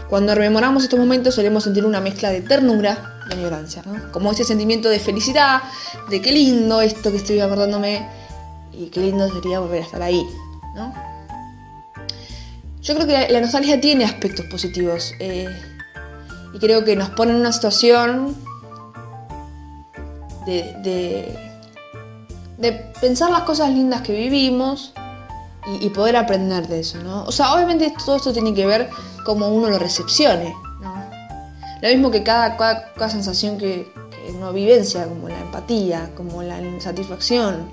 Cuando 0.09 0.35
rememoramos 0.35 0.83
estos 0.83 0.99
momentos 0.99 1.37
solemos 1.37 1.65
sentir 1.65 1.87
una 1.87 2.01
mezcla 2.01 2.31
de 2.31 2.41
ternura 2.41 3.23
y 3.31 3.35
añorancia, 3.35 3.83
¿no? 3.87 4.11
como 4.11 4.33
ese 4.33 4.43
sentimiento 4.43 4.89
de 4.89 4.99
felicidad, 4.99 5.63
de 6.11 6.21
qué 6.21 6.33
lindo 6.33 6.81
esto 6.81 7.13
que 7.13 7.19
estoy 7.19 7.39
acordándome 7.39 8.07
y 8.73 8.87
qué 8.87 9.01
lindo 9.01 9.33
sería 9.33 9.61
volver 9.61 9.83
a 9.83 9.85
estar 9.85 10.03
ahí. 10.03 10.27
¿no? 10.75 10.93
Yo 12.83 12.95
creo 12.97 13.07
que 13.07 13.33
la 13.33 13.41
nostalgia 13.41 13.81
tiene 13.81 14.05
aspectos 14.05 14.45
positivos. 14.47 15.13
Eh, 15.21 15.49
y 16.55 16.59
creo 16.59 16.85
que 16.85 16.95
nos 16.95 17.11
pone 17.11 17.33
en 17.33 17.39
una 17.39 17.53
situación 17.53 18.37
de, 20.47 21.37
de, 22.57 22.93
pensar 23.01 23.31
las 23.31 23.43
cosas 23.43 23.71
lindas 23.71 24.03
que 24.03 24.13
vivimos 24.13 24.93
y, 25.81 25.89
poder 25.91 26.17
aprender 26.17 26.69
de 26.69 26.81
eso, 26.81 26.99
¿no? 27.03 27.25
O 27.25 27.33
sea, 27.33 27.55
obviamente 27.55 27.93
todo 28.05 28.17
esto 28.17 28.33
tiene 28.33 28.55
que 28.55 28.67
ver 28.67 28.89
cómo 29.25 29.49
uno 29.49 29.69
lo 29.69 29.79
recepcione, 29.79 30.55
¿no? 30.81 30.95
Lo 31.83 31.89
mismo 31.89 32.11
que 32.11 32.23
cada, 32.23 32.57
cada, 32.57 33.11
sensación 33.11 33.59
que, 33.59 33.93
uno 34.29 34.53
vivencia, 34.53 35.07
como 35.07 35.29
la 35.29 35.39
empatía, 35.41 36.11
como 36.17 36.43
la 36.43 36.61
insatisfacción. 36.61 37.69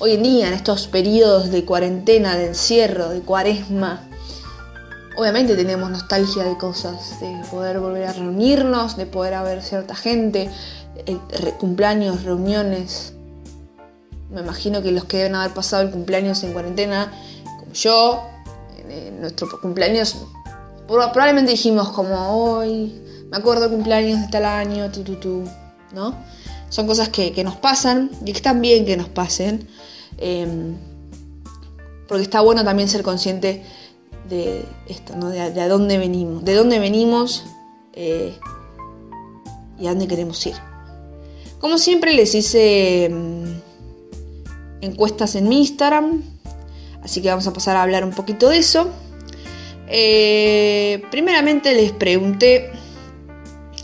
Hoy 0.00 0.12
en 0.12 0.22
día, 0.22 0.48
en 0.48 0.54
estos 0.54 0.86
periodos 0.86 1.50
de 1.50 1.64
cuarentena, 1.64 2.36
de 2.36 2.48
encierro, 2.48 3.08
de 3.08 3.20
cuaresma, 3.20 4.09
Obviamente 5.20 5.54
tenemos 5.54 5.90
nostalgia 5.90 6.44
de 6.44 6.56
cosas, 6.56 7.20
de 7.20 7.42
poder 7.50 7.78
volver 7.78 8.06
a 8.06 8.14
reunirnos, 8.14 8.96
de 8.96 9.04
poder 9.04 9.38
ver 9.44 9.60
cierta 9.60 9.94
gente, 9.94 10.48
cumpleaños, 11.58 12.22
reuniones. 12.22 13.12
Me 14.30 14.40
imagino 14.40 14.80
que 14.80 14.92
los 14.92 15.04
que 15.04 15.18
deben 15.18 15.34
haber 15.34 15.52
pasado 15.52 15.82
el 15.82 15.90
cumpleaños 15.90 16.42
en 16.42 16.54
cuarentena, 16.54 17.12
como 17.44 17.70
yo, 17.74 18.22
en 18.88 19.20
nuestro 19.20 19.46
cumpleaños, 19.60 20.16
probablemente 20.86 21.50
dijimos 21.50 21.90
como 21.90 22.56
hoy, 22.56 22.90
me 23.30 23.36
acuerdo 23.36 23.66
el 23.66 23.72
cumpleaños 23.72 24.22
de 24.22 24.28
tal 24.28 24.46
año, 24.46 24.90
tu, 24.90 25.02
tu, 25.02 25.16
tu, 25.16 25.44
¿no? 25.92 26.14
Son 26.70 26.86
cosas 26.86 27.10
que, 27.10 27.44
nos 27.44 27.56
pasan 27.56 28.10
y 28.22 28.32
que 28.32 28.38
están 28.38 28.62
bien 28.62 28.86
que 28.86 28.96
nos 28.96 29.10
pasen. 29.10 29.68
Em, 30.16 30.78
porque 32.08 32.22
está 32.22 32.40
bueno 32.40 32.64
también 32.64 32.88
ser 32.88 33.02
consciente 33.02 33.62
de 34.30 34.64
esto, 34.88 35.16
¿no? 35.16 35.28
de, 35.28 35.40
a 35.40 35.68
dónde 35.68 35.98
venimos, 35.98 36.44
de 36.44 36.54
dónde 36.54 36.78
venimos 36.78 37.44
eh, 37.92 38.32
y 39.78 39.86
a 39.86 39.90
dónde 39.90 40.08
queremos 40.08 40.44
ir. 40.46 40.54
Como 41.58 41.76
siempre 41.76 42.14
les 42.14 42.34
hice 42.34 43.10
mm, 43.12 43.44
encuestas 44.80 45.34
en 45.34 45.48
mi 45.48 45.58
Instagram, 45.58 46.22
así 47.02 47.20
que 47.20 47.28
vamos 47.28 47.46
a 47.46 47.52
pasar 47.52 47.76
a 47.76 47.82
hablar 47.82 48.04
un 48.04 48.12
poquito 48.12 48.48
de 48.48 48.58
eso. 48.58 48.88
Eh, 49.88 51.02
primeramente 51.10 51.74
les 51.74 51.90
pregunté 51.90 52.70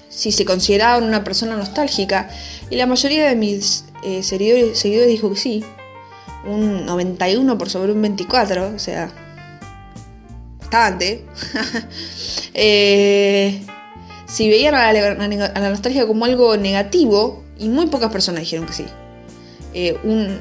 si 0.09 0.31
se 0.31 0.45
consideraban 0.45 1.03
una 1.03 1.25
persona 1.25 1.57
nostálgica 1.57 2.31
y 2.71 2.77
la 2.77 2.87
mayoría 2.87 3.29
de 3.29 3.35
mis 3.35 3.85
eh, 4.05 4.23
seguidores, 4.23 4.79
seguidores 4.79 5.09
dijo 5.09 5.31
que 5.31 5.37
sí. 5.37 5.65
Un 6.47 6.87
91 6.87 7.59
por 7.59 7.69
sobre 7.69 7.91
un 7.91 8.01
24, 8.01 8.75
o 8.77 8.79
sea, 8.79 9.13
bastante. 10.77 11.25
Eh, 12.59 13.63
si 14.27 14.49
veían 14.49 14.75
a 14.75 14.91
la, 14.91 15.69
nostalgia 15.69 16.07
como 16.07 16.25
algo 16.25 16.57
negativo, 16.57 17.45
y 17.59 17.69
muy 17.69 17.85
pocas 17.89 18.11
personas 18.11 18.41
dijeron 18.41 18.65
que 18.65 18.73
sí. 18.73 18.87
Eh, 19.75 19.99
un 20.05 20.41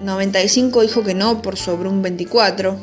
95 0.00 0.82
dijo 0.82 1.04
que 1.04 1.14
no 1.14 1.40
por 1.42 1.56
sobre 1.56 1.88
un 1.88 2.02
24. 2.02 2.76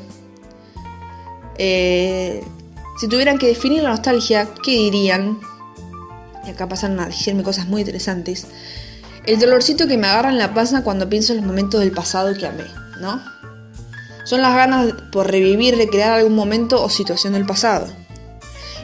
si 1.58 3.08
tuvieran 3.10 3.38
que 3.40 3.48
definir 3.48 3.84
la 3.84 3.90
nostalgia, 3.90 4.48
¿qué 4.64 4.72
dirían? 4.72 5.38
y 6.46 6.50
acá 6.50 6.68
pasan 6.68 7.00
a 7.00 7.08
decirme 7.08 7.44
cosas 7.44 7.68
muy 7.68 7.82
interesantes, 7.82 8.48
el 9.26 9.40
dolorcito 9.40 9.88
que 9.88 9.98
me 9.98 10.08
agarra 10.08 10.30
en 10.30 10.38
la 10.38 10.54
panza 10.54 10.84
cuando 10.84 11.10
pienso 11.10 11.34
en 11.34 11.40
los 11.40 11.46
momentos 11.48 11.80
del 11.80 11.92
pasado 11.92 12.34
que 12.34 12.48
amé, 12.48 12.66
¿no? 13.00 13.22
Son 14.24 14.42
las 14.42 14.56
ganas 14.56 14.94
por 15.12 15.30
revivir, 15.30 15.76
recrear 15.76 16.14
algún 16.14 16.36
momento 16.36 16.84
o 16.84 16.90
situación 16.90 17.34
del 17.34 17.46
pasado. 17.46 17.88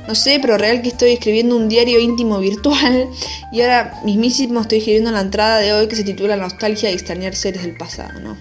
No 0.08 0.16
sé, 0.16 0.40
pero 0.42 0.58
real 0.58 0.82
que 0.82 0.90
estoy 0.90 1.12
escribiendo 1.12 1.56
un 1.56 1.68
diario 1.68 2.00
íntimo 2.00 2.40
virtual 2.40 3.10
y 3.52 3.62
ahora 3.62 4.00
mismísimo 4.06 4.62
estoy 4.62 4.80
escribiendo 4.80 5.12
la 5.12 5.22
entrada 5.22 5.58
de 5.58 5.74
hoy 5.74 5.88
que 5.88 5.96
se 5.96 6.04
titula 6.04 6.38
Nostalgia 6.38 6.90
y 6.90 6.94
extrañar 6.94 7.36
seres 7.36 7.64
del 7.64 7.76
pasado, 7.76 8.20
¿no? 8.22 8.38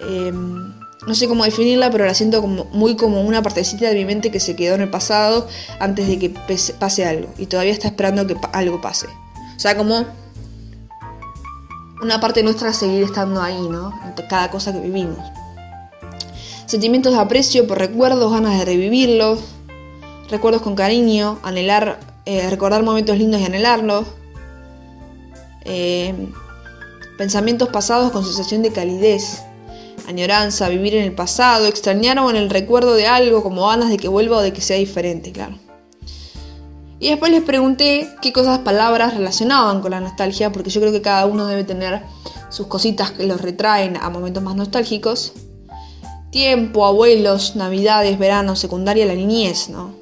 Eh, 0.00 0.32
no 1.06 1.14
sé 1.14 1.28
cómo 1.28 1.44
definirla, 1.44 1.90
pero 1.90 2.04
la 2.04 2.14
siento 2.14 2.42
muy 2.42 2.94
como 2.96 3.22
una 3.22 3.42
partecita 3.42 3.88
de 3.88 3.94
mi 3.94 4.04
mente 4.04 4.30
que 4.30 4.40
se 4.40 4.54
quedó 4.54 4.74
en 4.74 4.82
el 4.82 4.90
pasado 4.90 5.48
antes 5.78 6.06
de 6.06 6.18
que 6.18 6.34
pase 6.78 7.06
algo. 7.06 7.32
Y 7.38 7.46
todavía 7.46 7.72
está 7.72 7.88
esperando 7.88 8.26
que 8.26 8.36
algo 8.52 8.80
pase. 8.82 9.06
O 9.06 9.58
sea, 9.58 9.76
como 9.76 10.04
una 12.02 12.20
parte 12.20 12.42
nuestra 12.42 12.72
seguir 12.72 13.04
estando 13.04 13.40
ahí, 13.40 13.60
¿no? 13.60 13.92
En 14.04 14.26
cada 14.28 14.50
cosa 14.50 14.72
que 14.72 14.80
vivimos. 14.80 15.18
Sentimientos 16.70 17.12
de 17.12 17.18
aprecio 17.18 17.66
por 17.66 17.80
recuerdos, 17.80 18.30
ganas 18.30 18.56
de 18.56 18.64
revivirlos, 18.64 19.40
recuerdos 20.28 20.62
con 20.62 20.76
cariño, 20.76 21.40
anhelar, 21.42 21.98
eh, 22.26 22.48
recordar 22.48 22.84
momentos 22.84 23.18
lindos 23.18 23.40
y 23.40 23.44
anhelarlos. 23.44 24.06
Eh, 25.64 26.14
pensamientos 27.18 27.70
pasados 27.70 28.12
con 28.12 28.24
sensación 28.24 28.62
de 28.62 28.70
calidez 28.70 29.42
añoranza, 30.06 30.68
vivir 30.68 30.94
en 30.94 31.02
el 31.02 31.12
pasado, 31.12 31.66
extrañar 31.66 32.20
o 32.20 32.30
en 32.30 32.36
el 32.36 32.48
recuerdo 32.48 32.94
de 32.94 33.08
algo, 33.08 33.42
como 33.42 33.66
ganas 33.66 33.90
de 33.90 33.96
que 33.96 34.06
vuelva 34.06 34.36
o 34.36 34.40
de 34.40 34.52
que 34.52 34.60
sea 34.60 34.76
diferente, 34.76 35.32
claro. 35.32 35.58
Y 37.00 37.08
después 37.08 37.32
les 37.32 37.42
pregunté 37.42 38.08
qué 38.22 38.32
cosas, 38.32 38.60
palabras 38.60 39.16
relacionaban 39.16 39.80
con 39.80 39.90
la 39.90 39.98
nostalgia, 39.98 40.52
porque 40.52 40.70
yo 40.70 40.80
creo 40.80 40.92
que 40.92 41.02
cada 41.02 41.26
uno 41.26 41.46
debe 41.46 41.64
tener 41.64 42.02
sus 42.48 42.68
cositas 42.68 43.10
que 43.10 43.26
los 43.26 43.40
retraen 43.40 43.96
a 43.96 44.08
momentos 44.08 44.40
más 44.40 44.54
nostálgicos. 44.54 45.32
Tiempo, 46.30 46.86
abuelos, 46.86 47.56
navidades, 47.56 48.18
verano, 48.18 48.54
secundaria, 48.54 49.04
la 49.06 49.14
niñez, 49.14 49.68
¿no? 49.68 49.94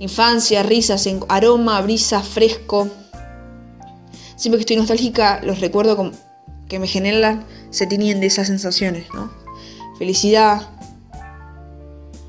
Infancia, 0.00 0.62
risas, 0.62 1.08
aroma, 1.28 1.80
brisa, 1.80 2.22
fresco. 2.22 2.88
Siempre 4.36 4.58
que 4.58 4.62
estoy 4.62 4.76
nostálgica 4.76 5.40
los 5.42 5.60
recuerdo 5.60 6.12
que 6.68 6.78
me 6.78 6.86
generan, 6.86 7.44
se 7.70 7.86
tienen 7.86 8.20
de 8.20 8.26
esas 8.26 8.46
sensaciones, 8.46 9.06
¿no? 9.14 9.32
Felicidad. 9.98 10.68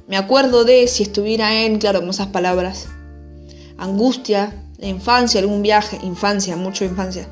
Me 0.08 0.18
acuerdo 0.18 0.64
de 0.64 0.88
si 0.88 1.04
estuviera 1.04 1.62
en, 1.62 1.78
claro, 1.78 2.00
con 2.00 2.10
esas 2.10 2.28
palabras. 2.28 2.88
Angustia, 3.78 4.54
infancia, 4.80 5.40
algún 5.40 5.62
viaje, 5.62 6.00
infancia, 6.02 6.56
mucho 6.56 6.86
infancia. 6.86 7.28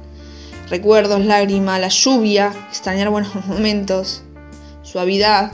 Recuerdos, 0.69 1.25
lágrima, 1.25 1.79
la 1.79 1.87
lluvia, 1.87 2.53
extrañar 2.69 3.09
buenos 3.09 3.33
momentos, 3.47 4.23
suavidad, 4.87 5.51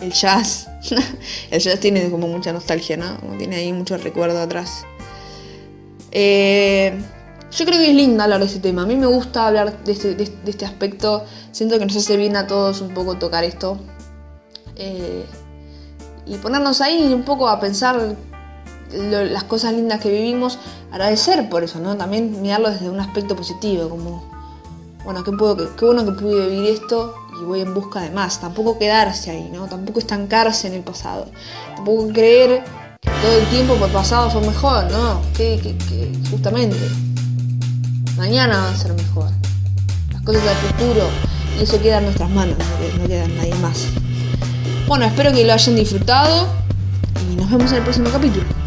el 0.00 0.12
jazz. 0.12 0.68
el 1.50 1.60
jazz 1.60 1.80
tiene 1.80 2.10
como 2.10 2.26
mucha 2.28 2.52
nostalgia, 2.52 2.96
¿no? 2.96 3.16
Tiene 3.38 3.56
ahí 3.56 3.72
mucho 3.72 3.96
recuerdo 3.96 4.40
atrás. 4.40 4.84
Eh, 6.10 6.98
yo 7.50 7.64
creo 7.64 7.78
que 7.78 7.90
es 7.90 7.94
linda 7.94 8.24
hablar 8.24 8.40
de 8.40 8.46
este 8.46 8.60
tema. 8.60 8.82
A 8.82 8.86
mí 8.86 8.96
me 8.96 9.06
gusta 9.06 9.46
hablar 9.46 9.84
de 9.84 9.92
este, 9.92 10.16
este 10.46 10.64
aspecto. 10.64 11.24
Siento 11.52 11.78
que 11.78 11.86
nos 11.86 11.96
hace 11.96 12.16
bien 12.16 12.36
a 12.36 12.46
todos 12.46 12.80
un 12.80 12.92
poco 12.92 13.16
tocar 13.16 13.44
esto. 13.44 13.78
Eh, 14.76 15.24
y 16.26 16.36
ponernos 16.36 16.80
ahí 16.80 17.12
un 17.12 17.22
poco 17.22 17.48
a 17.48 17.60
pensar 17.60 18.16
las 18.90 19.44
cosas 19.44 19.72
lindas 19.72 20.00
que 20.00 20.10
vivimos. 20.10 20.58
Agradecer 20.90 21.48
por 21.48 21.62
eso, 21.62 21.78
¿no? 21.78 21.96
También 21.96 22.42
mirarlo 22.42 22.70
desde 22.70 22.90
un 22.90 22.98
aspecto 22.98 23.36
positivo. 23.36 23.88
Como, 23.88 24.28
bueno, 25.04 25.22
qué 25.22 25.30
bueno 25.84 26.04
que 26.04 26.12
pude 26.12 26.48
vivir 26.48 26.70
esto 26.70 27.23
voy 27.44 27.60
en 27.60 27.74
busca 27.74 28.00
de 28.00 28.10
más. 28.10 28.40
Tampoco 28.40 28.78
quedarse 28.78 29.30
ahí, 29.30 29.50
¿no? 29.52 29.66
Tampoco 29.66 29.98
estancarse 29.98 30.68
en 30.68 30.74
el 30.74 30.82
pasado. 30.82 31.26
Tampoco 31.76 32.08
creer 32.08 32.64
que 33.00 33.10
todo 33.22 33.38
el 33.38 33.46
tiempo 33.46 33.74
por 33.76 33.90
pasado 33.90 34.30
fue 34.30 34.40
mejor, 34.40 34.90
¿no? 34.90 35.20
que, 35.36 35.58
que 35.60 36.12
justamente 36.30 36.76
mañana 38.16 38.58
va 38.58 38.70
a 38.70 38.76
ser 38.76 38.92
mejor. 38.94 39.30
Las 40.12 40.22
cosas 40.22 40.44
del 40.44 40.56
futuro, 40.56 41.08
eso 41.60 41.80
queda 41.80 41.98
en 41.98 42.04
nuestras 42.04 42.30
manos, 42.30 42.56
no 42.98 43.06
queda 43.06 43.24
en 43.24 43.36
nadie 43.36 43.54
más. 43.56 43.86
Bueno, 44.86 45.04
espero 45.04 45.32
que 45.32 45.44
lo 45.44 45.52
hayan 45.52 45.76
disfrutado 45.76 46.46
y 47.30 47.36
nos 47.36 47.50
vemos 47.50 47.70
en 47.72 47.78
el 47.78 47.82
próximo 47.84 48.10
capítulo. 48.10 48.63